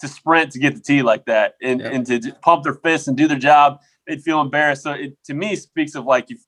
to 0.02 0.08
sprint 0.08 0.52
to 0.54 0.60
get 0.60 0.76
the 0.76 0.82
tee 0.82 1.02
like 1.02 1.26
that 1.26 1.56
and, 1.62 1.82
Yeah. 1.82 1.88
and 1.88 2.06
to 2.06 2.20
just 2.20 2.40
pump 2.42 2.64
their 2.64 2.76
fists 2.76 3.08
and 3.08 3.18
do 3.18 3.28
their 3.28 3.40
job. 3.40 3.80
They'd 4.10 4.24
feel 4.24 4.42
embarrassed. 4.42 4.84
So 4.84 4.92
it 4.92 5.18
to 5.26 5.34
me 5.34 5.56
speaks 5.56 5.94
of 5.96 6.06
like 6.06 6.32
if 6.32 6.40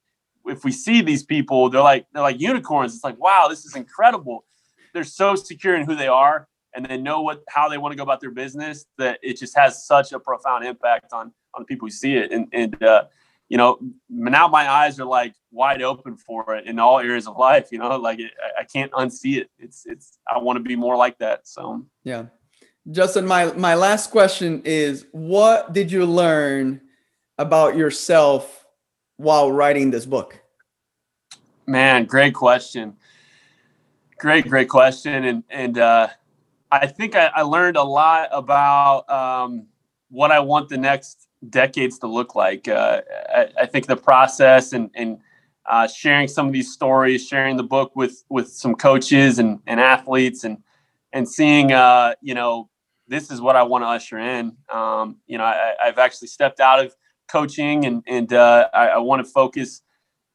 if 0.48 0.64
we 0.66 0.72
see 0.72 1.02
these 1.02 1.24
people, 1.24 1.70
they're 1.70 1.82
like 1.82 2.08
they're 2.12 2.24
like 2.24 2.42
unicorns. 2.42 2.96
It's 2.96 3.04
like 3.04 3.20
wow, 3.20 3.48
this 3.48 3.64
is 3.66 3.76
incredible. 3.76 4.44
They're 4.94 5.04
so 5.04 5.36
secure 5.36 5.76
in 5.76 5.86
who 5.86 5.96
they 5.96 6.08
are 6.08 6.48
and 6.74 6.86
they 6.86 6.98
know 6.98 7.22
what 7.22 7.44
how 7.50 7.70
they 7.70 7.78
want 7.78 7.92
to 7.92 7.96
go 7.96 8.04
about 8.04 8.20
their 8.20 8.32
business 8.32 8.86
that 8.98 9.20
it 9.22 9.38
just 9.38 9.56
has 9.56 9.86
such 9.86 10.12
a 10.12 10.20
profound 10.20 10.66
impact 10.66 11.14
on 11.14 11.32
on 11.54 11.62
the 11.62 11.66
people 11.66 11.88
who 11.88 11.92
see 11.92 12.16
it 12.16 12.32
and 12.32 12.48
and 12.54 12.82
uh, 12.84 13.04
you 13.50 13.58
know 13.58 13.78
now 14.10 14.48
my 14.48 14.70
eyes 14.70 15.00
are 15.00 15.06
like 15.06 15.34
wide 15.52 15.82
open 15.82 16.18
for 16.18 16.56
it 16.56 16.66
in 16.66 16.80
all 16.80 17.00
areas 17.00 17.28
of 17.28 17.38
life 17.38 17.68
you 17.72 17.78
know 17.78 17.96
like 17.98 18.20
it, 18.20 18.32
I- 18.60 18.64
can't 18.64 18.92
unsee 18.94 19.38
it 19.38 19.50
it's 19.60 19.86
it's 19.86 20.18
I 20.28 20.38
want 20.38 20.58
to 20.58 20.64
be 20.64 20.76
more 20.76 20.96
like 20.96 21.18
that 21.20 21.48
so 21.48 21.86
Yeah. 22.04 22.26
Justin, 22.90 23.28
my 23.28 23.46
my 23.54 23.76
last 23.76 24.10
question 24.10 24.62
is 24.66 25.06
what 25.12 25.74
did 25.74 25.92
you 25.92 26.06
learn 26.06 26.82
about 27.42 27.76
yourself 27.76 28.66
while 29.18 29.52
writing 29.52 29.90
this 29.90 30.06
book? 30.06 30.40
Man, 31.66 32.06
great 32.06 32.36
question. 32.36 32.96
Great, 34.20 34.48
great 34.48 34.70
question. 34.70 35.26
And 35.26 35.44
and 35.50 35.78
uh, 35.80 36.08
I 36.72 36.88
think 36.88 37.16
I, 37.16 37.32
I 37.36 37.42
learned 37.42 37.78
a 37.78 37.84
lot 37.84 38.30
about 38.32 39.10
um, 39.10 39.66
what 40.10 40.32
I 40.32 40.40
want 40.40 40.70
the 40.70 40.78
next 40.78 41.28
decades 41.50 41.98
to 42.00 42.08
look 42.08 42.36
like. 42.36 42.68
Uh, 42.68 43.02
I, 43.36 43.48
I 43.62 43.66
think 43.66 43.88
the 43.88 43.98
process 43.98 44.74
and 44.74 44.92
and 44.94 45.18
uh, 45.66 45.88
sharing 45.88 46.28
some 46.28 46.48
of 46.48 46.54
these 46.54 46.72
stories, 46.72 47.28
sharing 47.28 47.58
the 47.58 47.64
book 47.64 47.96
with 47.96 48.24
with 48.30 48.50
some 48.50 48.76
coaches 48.76 49.40
and, 49.40 49.60
and 49.66 49.80
athletes, 49.80 50.44
and 50.44 50.58
and 51.14 51.28
seeing 51.28 51.72
uh, 51.72 52.14
you 52.22 52.36
know 52.36 52.70
this 53.08 53.32
is 53.32 53.42
what 53.42 53.56
I 53.56 53.64
want 53.64 53.84
to 53.84 53.88
usher 53.88 54.20
in. 54.20 54.56
Um, 54.72 55.18
you 55.26 55.40
know, 55.40 55.44
I, 55.44 55.74
I've 55.84 55.98
actually 55.98 56.28
stepped 56.28 56.60
out 56.60 56.84
of 56.86 56.96
coaching, 57.32 57.86
and 57.86 58.04
and 58.08 58.34
uh, 58.34 58.68
I, 58.74 58.88
I 58.90 58.98
want 58.98 59.26
to 59.26 59.32
focus, 59.32 59.82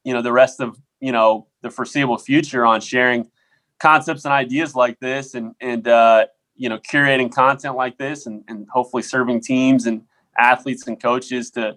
you 0.05 0.15
know, 0.15 0.23
the 0.23 0.33
rest 0.33 0.61
of 0.61 0.77
you 1.01 1.13
know 1.13 1.47
the 1.63 1.71
foreseeable 1.71 2.19
future 2.19 2.65
on 2.65 2.81
sharing 2.81 3.31
concepts 3.79 4.25
and 4.25 4.33
ideas 4.33 4.75
like 4.75 4.99
this, 5.01 5.35
and 5.35 5.55
and 5.61 5.87
uh, 5.87 6.27
you 6.55 6.69
know 6.69 6.79
curating 6.79 7.33
content 7.33 7.77
like 7.77 7.99
this, 7.99 8.27
and 8.27 8.43
and 8.49 8.67
hopefully 8.73 9.03
serving 9.03 9.41
teams 9.41 9.87
and 9.87 10.03
athletes 10.39 10.87
and 10.87 11.01
coaches 11.01 11.51
to 11.51 11.77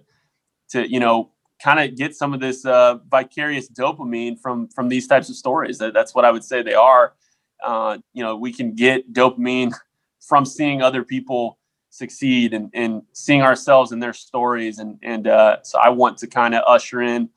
to 0.70 0.90
you 0.90 1.00
know 1.00 1.30
kind 1.62 1.78
of 1.78 1.96
get 1.96 2.16
some 2.16 2.32
of 2.32 2.40
this 2.40 2.64
uh, 2.64 2.96
vicarious 3.10 3.68
dopamine 3.68 4.38
from 4.40 4.68
from 4.68 4.88
these 4.88 5.06
types 5.06 5.28
of 5.28 5.36
stories. 5.36 5.78
That, 5.78 5.94
that's 5.94 6.14
what 6.14 6.24
I 6.24 6.30
would 6.30 6.44
say 6.44 6.62
they 6.62 6.74
are. 6.74 7.14
Uh, 7.62 7.98
you 8.14 8.22
know, 8.22 8.36
we 8.36 8.52
can 8.52 8.74
get 8.74 9.12
dopamine 9.12 9.72
from 10.20 10.44
seeing 10.44 10.82
other 10.82 11.04
people 11.04 11.58
succeed 11.90 12.54
and, 12.54 12.70
and 12.72 13.02
seeing 13.12 13.42
ourselves 13.42 13.92
in 13.92 14.00
their 14.00 14.12
stories. 14.12 14.78
And, 14.78 14.98
and 15.02 15.26
uh, 15.26 15.58
so 15.62 15.78
I 15.78 15.90
want 15.90 16.18
to 16.18 16.26
kind 16.26 16.54
of 16.54 16.62
usher 16.66 17.02
in 17.02 17.28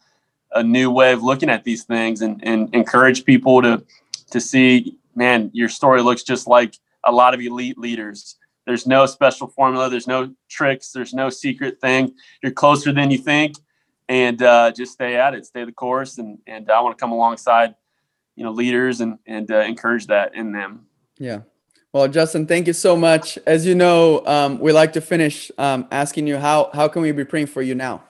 a 0.53 0.63
new 0.63 0.91
way 0.91 1.11
of 1.11 1.23
looking 1.23 1.49
at 1.49 1.63
these 1.63 1.83
things 1.83 2.21
and, 2.21 2.39
and 2.45 2.73
encourage 2.73 3.25
people 3.25 3.61
to, 3.63 3.83
to 4.29 4.39
see, 4.39 4.97
man, 5.15 5.49
your 5.53 5.69
story 5.69 6.01
looks 6.01 6.23
just 6.23 6.47
like 6.47 6.75
a 7.05 7.11
lot 7.11 7.33
of 7.33 7.41
elite 7.41 7.77
leaders. 7.77 8.37
There's 8.65 8.87
no 8.87 9.05
special 9.05 9.47
formula. 9.47 9.89
There's 9.89 10.07
no 10.07 10.33
tricks. 10.49 10.91
There's 10.91 11.13
no 11.13 11.29
secret 11.29 11.81
thing. 11.81 12.13
You're 12.41 12.53
closer 12.53 12.93
than 12.93 13.11
you 13.11 13.17
think 13.17 13.55
and 14.07 14.41
uh, 14.41 14.71
just 14.71 14.93
stay 14.93 15.15
at 15.15 15.33
it, 15.33 15.45
stay 15.45 15.65
the 15.65 15.71
course. 15.71 16.17
And, 16.17 16.37
and 16.47 16.69
I 16.69 16.79
want 16.81 16.97
to 16.97 17.01
come 17.01 17.11
alongside, 17.11 17.75
you 18.35 18.43
know, 18.43 18.51
leaders 18.51 19.01
and, 19.01 19.17
and 19.25 19.49
uh, 19.51 19.59
encourage 19.59 20.07
that 20.07 20.35
in 20.35 20.51
them. 20.51 20.85
Yeah. 21.17 21.41
Well, 21.93 22.07
Justin, 22.07 22.47
thank 22.47 22.65
you 22.65 22.73
so 22.73 22.97
much. 22.97 23.37
As 23.45 23.67
you 23.67 23.75
know, 23.75 24.25
um, 24.25 24.57
we 24.57 24.71
like 24.71 24.93
to 24.93 25.01
finish 25.01 25.51
um, 25.59 25.87
asking 25.91 26.25
you 26.25 26.37
how 26.37 26.71
how 26.73 26.87
can 26.87 27.03
we 27.03 27.11
be 27.11 27.23
praying 27.23 27.45
for 27.45 27.61
you 27.61 27.75
now? 27.75 28.01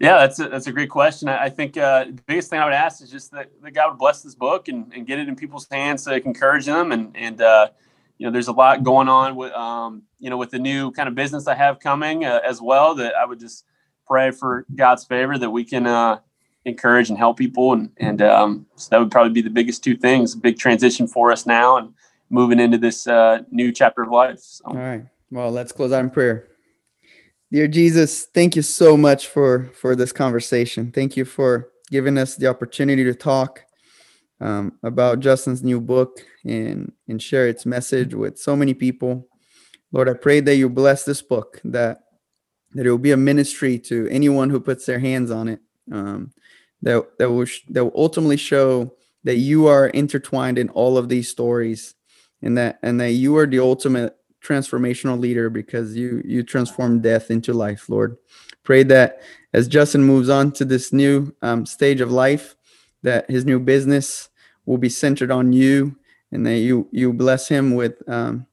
Yeah, 0.00 0.16
that's 0.20 0.38
a, 0.38 0.48
that's 0.48 0.66
a 0.66 0.72
great 0.72 0.88
question. 0.88 1.28
I, 1.28 1.44
I 1.44 1.50
think 1.50 1.76
uh, 1.76 2.06
the 2.06 2.22
biggest 2.26 2.48
thing 2.48 2.60
I 2.60 2.64
would 2.64 2.72
ask 2.72 3.02
is 3.02 3.10
just 3.10 3.30
that, 3.32 3.50
that 3.62 3.72
God 3.72 3.90
would 3.90 3.98
bless 3.98 4.22
this 4.22 4.34
book 4.34 4.68
and, 4.68 4.90
and 4.94 5.06
get 5.06 5.18
it 5.18 5.28
in 5.28 5.36
people's 5.36 5.68
hands 5.70 6.02
so 6.02 6.18
can 6.18 6.28
encourage 6.28 6.64
them. 6.64 6.92
And 6.92 7.14
and 7.14 7.42
uh, 7.42 7.68
you 8.16 8.26
know, 8.26 8.32
there's 8.32 8.48
a 8.48 8.52
lot 8.52 8.82
going 8.82 9.08
on 9.08 9.36
with 9.36 9.52
um, 9.52 10.02
you 10.18 10.30
know 10.30 10.38
with 10.38 10.50
the 10.50 10.58
new 10.58 10.92
kind 10.92 11.10
of 11.10 11.14
business 11.14 11.46
I 11.46 11.54
have 11.54 11.78
coming 11.78 12.24
uh, 12.24 12.40
as 12.42 12.62
well. 12.62 12.94
That 12.94 13.14
I 13.16 13.26
would 13.26 13.38
just 13.38 13.66
pray 14.06 14.30
for 14.30 14.64
God's 14.74 15.04
favor 15.04 15.36
that 15.36 15.50
we 15.50 15.62
can 15.62 15.86
uh, 15.86 16.20
encourage 16.64 17.10
and 17.10 17.18
help 17.18 17.36
people. 17.36 17.74
And 17.74 17.90
and 17.98 18.22
um, 18.22 18.66
so 18.76 18.88
that 18.92 18.98
would 18.98 19.10
probably 19.10 19.34
be 19.34 19.42
the 19.42 19.50
biggest 19.50 19.84
two 19.84 19.94
things. 19.94 20.34
Big 20.34 20.58
transition 20.58 21.06
for 21.06 21.30
us 21.30 21.44
now 21.44 21.76
and 21.76 21.92
moving 22.30 22.60
into 22.60 22.78
this 22.78 23.06
uh, 23.06 23.40
new 23.50 23.72
chapter 23.72 24.02
of 24.02 24.10
life. 24.10 24.40
So. 24.40 24.64
All 24.66 24.74
right. 24.74 25.04
Well, 25.30 25.50
let's 25.50 25.72
close 25.72 25.92
out 25.92 26.04
in 26.04 26.10
prayer. 26.10 26.48
Dear 27.52 27.68
Jesus, 27.68 28.24
thank 28.24 28.56
you 28.56 28.62
so 28.62 28.96
much 28.96 29.28
for 29.28 29.70
for 29.74 29.94
this 29.94 30.12
conversation. 30.12 30.90
Thank 30.92 31.16
you 31.16 31.24
for 31.24 31.70
giving 31.90 32.18
us 32.18 32.36
the 32.36 32.46
opportunity 32.48 33.04
to 33.04 33.14
talk. 33.14 33.60
um, 34.40 34.78
about 34.82 35.20
Justin's 35.20 35.62
new 35.62 35.80
book 35.80 36.20
and 36.44 36.92
and 37.08 37.22
share 37.22 37.48
its 37.48 37.64
message 37.64 38.14
with 38.14 38.38
so 38.38 38.56
many 38.56 38.74
people. 38.74 39.28
Lord, 39.92 40.08
I 40.08 40.14
pray 40.14 40.40
that 40.40 40.56
you 40.56 40.68
bless 40.68 41.04
this 41.04 41.22
book, 41.22 41.60
that 41.64 42.00
that 42.72 42.86
it 42.86 42.90
will 42.90 42.98
be 42.98 43.12
a 43.12 43.16
ministry 43.16 43.78
to 43.78 44.08
anyone 44.10 44.50
who 44.50 44.60
puts 44.60 44.86
their 44.86 44.98
hands 44.98 45.30
on 45.30 45.48
it. 45.48 45.60
Um, 45.92 46.32
that 46.82 47.18
that 47.18 47.30
will 47.30 47.44
sh- 47.46 47.62
that 47.70 47.84
will 47.84 47.94
ultimately 47.94 48.36
show 48.36 48.94
that 49.22 49.36
you 49.36 49.66
are 49.66 49.86
intertwined 49.88 50.58
in 50.58 50.68
all 50.70 50.98
of 50.98 51.08
these 51.08 51.28
stories, 51.30 51.94
and 52.44 52.56
that 52.58 52.78
and 52.82 53.00
that 53.00 53.12
you 53.12 53.36
are 53.36 53.46
the 53.46 53.58
ultimate 53.58 54.16
transformational 54.44 55.18
leader 55.18 55.50
because 55.50 55.96
you 55.96 56.22
you 56.24 56.44
transform 56.44 57.00
death 57.00 57.30
into 57.30 57.52
life, 57.52 57.88
Lord. 57.88 58.16
Pray 58.62 58.82
that 58.84 59.22
as 59.52 59.66
Justin 59.66 60.04
moves 60.04 60.28
on 60.28 60.52
to 60.52 60.64
this 60.64 60.92
new 60.92 61.34
um, 61.42 61.66
stage 61.66 62.00
of 62.00 62.12
life, 62.12 62.54
that 63.02 63.28
his 63.28 63.44
new 63.44 63.58
business 63.58 64.28
will 64.66 64.78
be 64.78 64.88
centered 64.88 65.30
on 65.30 65.52
you, 65.52 65.96
and 66.30 66.46
that 66.46 66.58
you 66.58 66.86
you 66.92 67.12
bless 67.12 67.48
him 67.48 67.74
with 67.74 68.06
um, 68.08 68.46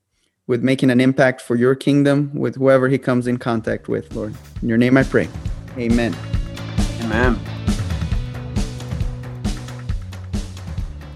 with 0.48 0.64
making 0.64 0.90
an 0.90 1.02
impact 1.02 1.42
for 1.42 1.56
your 1.56 1.76
kingdom 1.76 2.32
with 2.34 2.56
whoever 2.56 2.88
he 2.88 2.98
comes 2.98 3.28
in 3.28 3.38
contact 3.38 3.88
with, 3.88 4.14
Lord. 4.16 4.34
In 4.62 4.70
your 4.70 4.78
name 4.78 4.98
I 4.98 5.04
pray. 5.04 5.28
Amen. 5.78 6.16
Amen. 7.02 7.40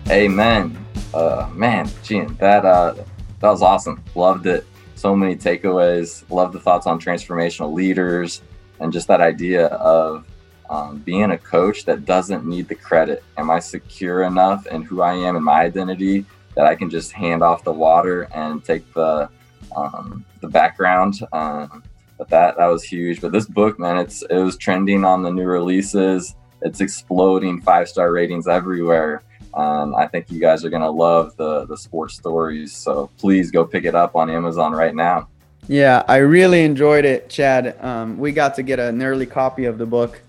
Amen. 0.09 0.84
Uh, 1.15 1.49
man, 1.53 1.89
Gian, 2.03 2.35
that 2.41 2.65
uh, 2.65 2.93
that 3.39 3.49
was 3.49 3.61
awesome. 3.61 4.03
Loved 4.15 4.47
it. 4.47 4.65
So 4.95 5.15
many 5.15 5.37
takeaways. 5.37 6.29
Love 6.29 6.51
the 6.51 6.59
thoughts 6.59 6.87
on 6.87 6.99
transformational 6.99 7.73
leaders 7.73 8.41
and 8.81 8.91
just 8.91 9.07
that 9.07 9.21
idea 9.21 9.67
of 9.67 10.25
um, 10.69 10.97
being 10.99 11.31
a 11.31 11.37
coach 11.37 11.85
that 11.85 12.03
doesn't 12.03 12.45
need 12.45 12.67
the 12.67 12.75
credit. 12.75 13.23
Am 13.37 13.49
I 13.49 13.59
secure 13.59 14.23
enough 14.23 14.67
in 14.67 14.81
who 14.81 15.01
I 15.01 15.13
am 15.13 15.37
and 15.37 15.45
my 15.45 15.61
identity 15.61 16.25
that 16.55 16.65
I 16.65 16.75
can 16.75 16.89
just 16.89 17.13
hand 17.13 17.41
off 17.41 17.63
the 17.63 17.71
water 17.71 18.23
and 18.33 18.61
take 18.61 18.93
the 18.93 19.29
um, 19.73 20.25
the 20.41 20.49
background? 20.49 21.21
Um, 21.31 21.81
but 22.17 22.27
that 22.27 22.57
that 22.57 22.67
was 22.67 22.83
huge. 22.83 23.21
But 23.21 23.31
this 23.31 23.45
book, 23.45 23.79
man, 23.79 23.97
it's 23.97 24.21
it 24.23 24.39
was 24.39 24.57
trending 24.57 25.05
on 25.05 25.23
the 25.23 25.31
new 25.31 25.45
releases. 25.45 26.35
It's 26.61 26.81
exploding 26.81 27.61
five 27.61 27.87
star 27.87 28.11
ratings 28.11 28.49
everywhere. 28.49 29.21
Um, 29.55 29.95
I 29.95 30.07
think 30.07 30.29
you 30.29 30.39
guys 30.39 30.65
are 30.65 30.69
gonna 30.69 30.91
love 30.91 31.35
the 31.37 31.65
the 31.65 31.77
sports 31.77 32.15
stories. 32.15 32.73
So 32.73 33.09
please 33.17 33.51
go 33.51 33.63
pick 33.65 33.85
it 33.85 33.95
up 33.95 34.15
on 34.15 34.29
Amazon 34.29 34.73
right 34.73 34.93
now. 34.93 35.29
Yeah, 35.67 36.03
I 36.07 36.17
really 36.17 36.63
enjoyed 36.63 37.05
it, 37.05 37.29
Chad. 37.29 37.77
Um, 37.83 38.19
we 38.19 38.31
got 38.31 38.55
to 38.55 38.63
get 38.63 38.79
an 38.79 39.01
early 39.01 39.25
copy 39.25 39.65
of 39.65 39.77
the 39.77 39.85
book, 39.85 40.21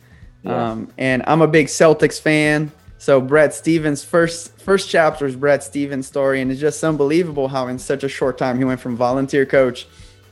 yeah. 0.42 0.70
um, 0.70 0.92
and 0.96 1.22
I'm 1.26 1.42
a 1.42 1.48
big 1.48 1.66
Celtics 1.66 2.20
fan. 2.20 2.72
So 2.98 3.20
Brad 3.20 3.52
Stevens' 3.52 4.02
first 4.02 4.56
first 4.58 4.88
chapter 4.88 5.26
is 5.26 5.36
Brad 5.36 5.62
Stevens' 5.62 6.06
story, 6.06 6.40
and 6.40 6.50
it's 6.50 6.60
just 6.60 6.82
unbelievable 6.82 7.48
how 7.48 7.66
in 7.66 7.78
such 7.78 8.04
a 8.04 8.08
short 8.08 8.38
time 8.38 8.58
he 8.58 8.64
went 8.64 8.80
from 8.80 8.96
volunteer 8.96 9.44
coach 9.44 9.86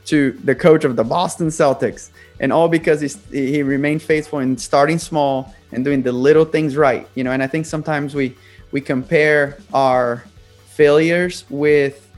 to 0.05 0.31
the 0.43 0.55
coach 0.55 0.85
of 0.85 0.95
the 0.95 1.03
Boston 1.03 1.47
Celtics, 1.47 2.09
and 2.39 2.51
all 2.51 2.67
because 2.67 3.01
he 3.01 3.09
he 3.53 3.61
remained 3.61 4.01
faithful 4.01 4.39
in 4.39 4.57
starting 4.57 4.97
small 4.97 5.53
and 5.71 5.85
doing 5.85 6.01
the 6.01 6.11
little 6.11 6.45
things 6.45 6.75
right. 6.75 7.07
You 7.13 7.23
know, 7.23 7.31
and 7.31 7.43
I 7.43 7.47
think 7.47 7.67
sometimes 7.67 8.15
we 8.15 8.35
we 8.71 8.81
compare 8.81 9.57
our 9.73 10.23
failures 10.67 11.45
with, 11.49 12.09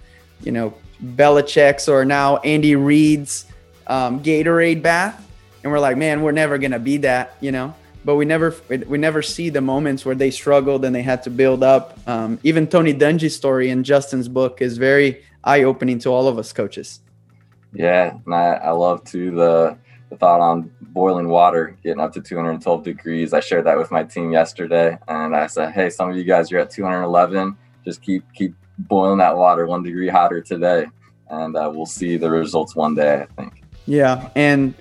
you 0.41 0.51
know, 0.51 0.73
Belichick's 1.03 1.87
or 1.87 2.05
now 2.05 2.37
Andy 2.37 2.75
Reid's 2.75 3.45
um, 3.85 4.21
Gatorade 4.21 4.81
bath, 4.81 5.23
and 5.63 5.71
we're 5.71 5.79
like, 5.79 5.97
man, 5.97 6.21
we're 6.21 6.31
never 6.31 6.57
gonna 6.57 6.79
be 6.79 6.97
that, 6.97 7.35
you 7.41 7.51
know. 7.51 7.75
But 8.03 8.15
we 8.15 8.25
never 8.25 8.55
we 8.69 8.97
never 8.97 9.21
see 9.21 9.49
the 9.49 9.61
moments 9.61 10.05
where 10.05 10.15
they 10.15 10.31
struggled 10.31 10.85
and 10.85 10.95
they 10.95 11.01
had 11.01 11.23
to 11.23 11.29
build 11.29 11.61
up. 11.61 11.99
Um, 12.07 12.39
even 12.43 12.67
Tony 12.67 12.93
Dungy's 12.93 13.35
story 13.35 13.69
in 13.69 13.83
Justin's 13.83 14.29
book 14.29 14.61
is 14.61 14.77
very 14.77 15.23
eye 15.43 15.63
opening 15.63 15.99
to 15.99 16.09
all 16.09 16.27
of 16.27 16.39
us 16.39 16.53
coaches. 16.53 17.01
Yeah, 17.73 18.17
and 18.25 18.33
I, 18.33 18.53
I 18.53 18.71
love 18.71 19.03
too 19.03 19.31
the 19.31 19.77
the 19.77 19.86
thought 20.15 20.39
on 20.39 20.71
boiling 20.81 21.29
water 21.29 21.77
getting 21.83 21.99
up 21.99 22.13
to 22.13 22.21
212 22.21 22.83
degrees. 22.83 23.33
I 23.33 23.39
shared 23.39 23.65
that 23.65 23.77
with 23.77 23.91
my 23.91 24.03
team 24.03 24.31
yesterday, 24.31 24.97
and 25.07 25.35
I 25.35 25.47
said, 25.47 25.73
"Hey, 25.73 25.89
some 25.89 26.09
of 26.09 26.15
you 26.15 26.23
guys, 26.23 26.49
you're 26.49 26.61
at 26.61 26.71
211. 26.71 27.57
Just 27.85 28.01
keep 28.01 28.23
keep 28.33 28.55
boiling 28.77 29.17
that 29.19 29.35
water 29.35 29.65
one 29.65 29.83
degree 29.83 30.07
hotter 30.07 30.41
today, 30.41 30.85
and 31.29 31.55
uh, 31.55 31.71
we'll 31.73 31.85
see 31.85 32.17
the 32.17 32.29
results 32.29 32.75
one 32.75 32.95
day. 32.95 33.21
I 33.21 33.25
think. 33.41 33.63
Yeah, 33.85 34.29
and 34.35 34.73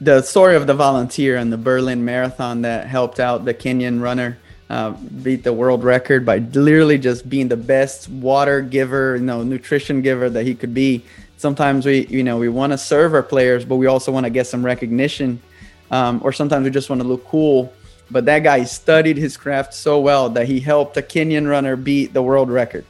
the 0.00 0.20
story 0.22 0.56
of 0.56 0.66
the 0.66 0.74
volunteer 0.74 1.36
and 1.36 1.52
the 1.52 1.58
Berlin 1.58 2.04
Marathon 2.04 2.62
that 2.62 2.86
helped 2.86 3.20
out 3.20 3.44
the 3.44 3.54
Kenyan 3.54 4.02
runner 4.02 4.38
uh, 4.68 4.90
beat 5.22 5.44
the 5.44 5.52
world 5.52 5.84
record 5.84 6.24
by 6.24 6.38
literally 6.38 6.98
just 6.98 7.28
being 7.28 7.48
the 7.48 7.56
best 7.56 8.08
water 8.08 8.62
giver, 8.62 9.16
you 9.16 9.22
know, 9.22 9.42
nutrition 9.42 10.00
giver 10.02 10.30
that 10.30 10.44
he 10.44 10.54
could 10.54 10.72
be. 10.72 11.04
Sometimes 11.42 11.84
we, 11.84 12.06
you 12.06 12.22
know, 12.22 12.38
we 12.38 12.48
want 12.48 12.72
to 12.72 12.78
serve 12.78 13.12
our 13.12 13.22
players, 13.22 13.64
but 13.64 13.76
we 13.76 13.86
also 13.86 14.10
want 14.12 14.24
to 14.24 14.30
get 14.30 14.46
some 14.46 14.64
recognition, 14.64 15.42
um, 15.90 16.20
or 16.24 16.32
sometimes 16.32 16.64
we 16.64 16.70
just 16.70 16.88
want 16.88 17.02
to 17.02 17.06
look 17.06 17.26
cool. 17.26 17.70
But 18.10 18.24
that 18.26 18.40
guy 18.40 18.64
studied 18.64 19.18
his 19.18 19.36
craft 19.36 19.74
so 19.74 20.00
well 20.00 20.30
that 20.30 20.46
he 20.46 20.60
helped 20.60 20.96
a 20.96 21.02
Kenyan 21.02 21.48
runner 21.48 21.76
beat 21.76 22.14
the 22.14 22.22
world 22.22 22.50
record 22.50 22.86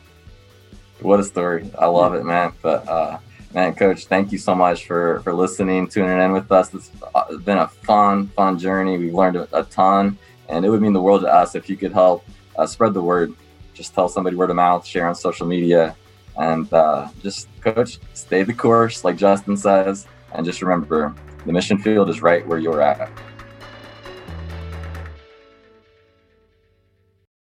what 1.02 1.20
a 1.20 1.24
story. 1.24 1.70
I 1.78 1.86
love 1.86 2.14
it, 2.14 2.24
man. 2.24 2.52
But 2.62 2.88
uh, 2.88 3.18
man, 3.52 3.74
coach, 3.74 4.06
thank 4.06 4.32
you 4.32 4.38
so 4.38 4.54
much 4.54 4.86
for 4.86 5.20
for 5.20 5.34
listening, 5.34 5.88
tuning 5.88 6.18
in 6.20 6.32
with 6.32 6.50
us. 6.50 6.72
It's 6.74 6.90
uh, 7.14 7.36
been 7.38 7.58
a 7.58 7.68
fun, 7.68 8.28
fun 8.28 8.58
journey. 8.58 8.98
We've 8.98 9.14
learned 9.14 9.36
a, 9.36 9.64
ton, 9.64 10.18
and 10.48 10.64
it 10.64 10.70
would 10.70 10.80
mean 10.80 10.92
the 10.92 11.02
world 11.02 11.22
to 11.22 11.32
us 11.32 11.54
if 11.54 11.68
you 11.68 11.76
could 11.76 11.92
help 11.92 12.24
uh, 12.56 12.66
spread 12.66 12.94
the 12.94 13.02
word. 13.02 13.34
Just 13.74 13.94
tell 13.94 14.08
somebody 14.08 14.36
word 14.36 14.50
of 14.50 14.56
mouth, 14.56 14.86
share 14.86 15.06
on 15.08 15.14
social 15.14 15.46
media, 15.46 15.96
and 16.36 16.72
uh, 16.72 17.08
just 17.22 17.48
coach, 17.60 17.98
stay 18.14 18.42
the 18.42 18.54
course, 18.54 19.04
like 19.04 19.16
Justin 19.16 19.56
says, 19.56 20.06
and 20.32 20.44
just 20.44 20.62
remember 20.62 21.14
the 21.46 21.52
mission 21.52 21.78
field 21.78 22.08
is 22.08 22.22
right 22.22 22.46
where 22.46 22.58
you're 22.58 22.80
at. 22.80 23.10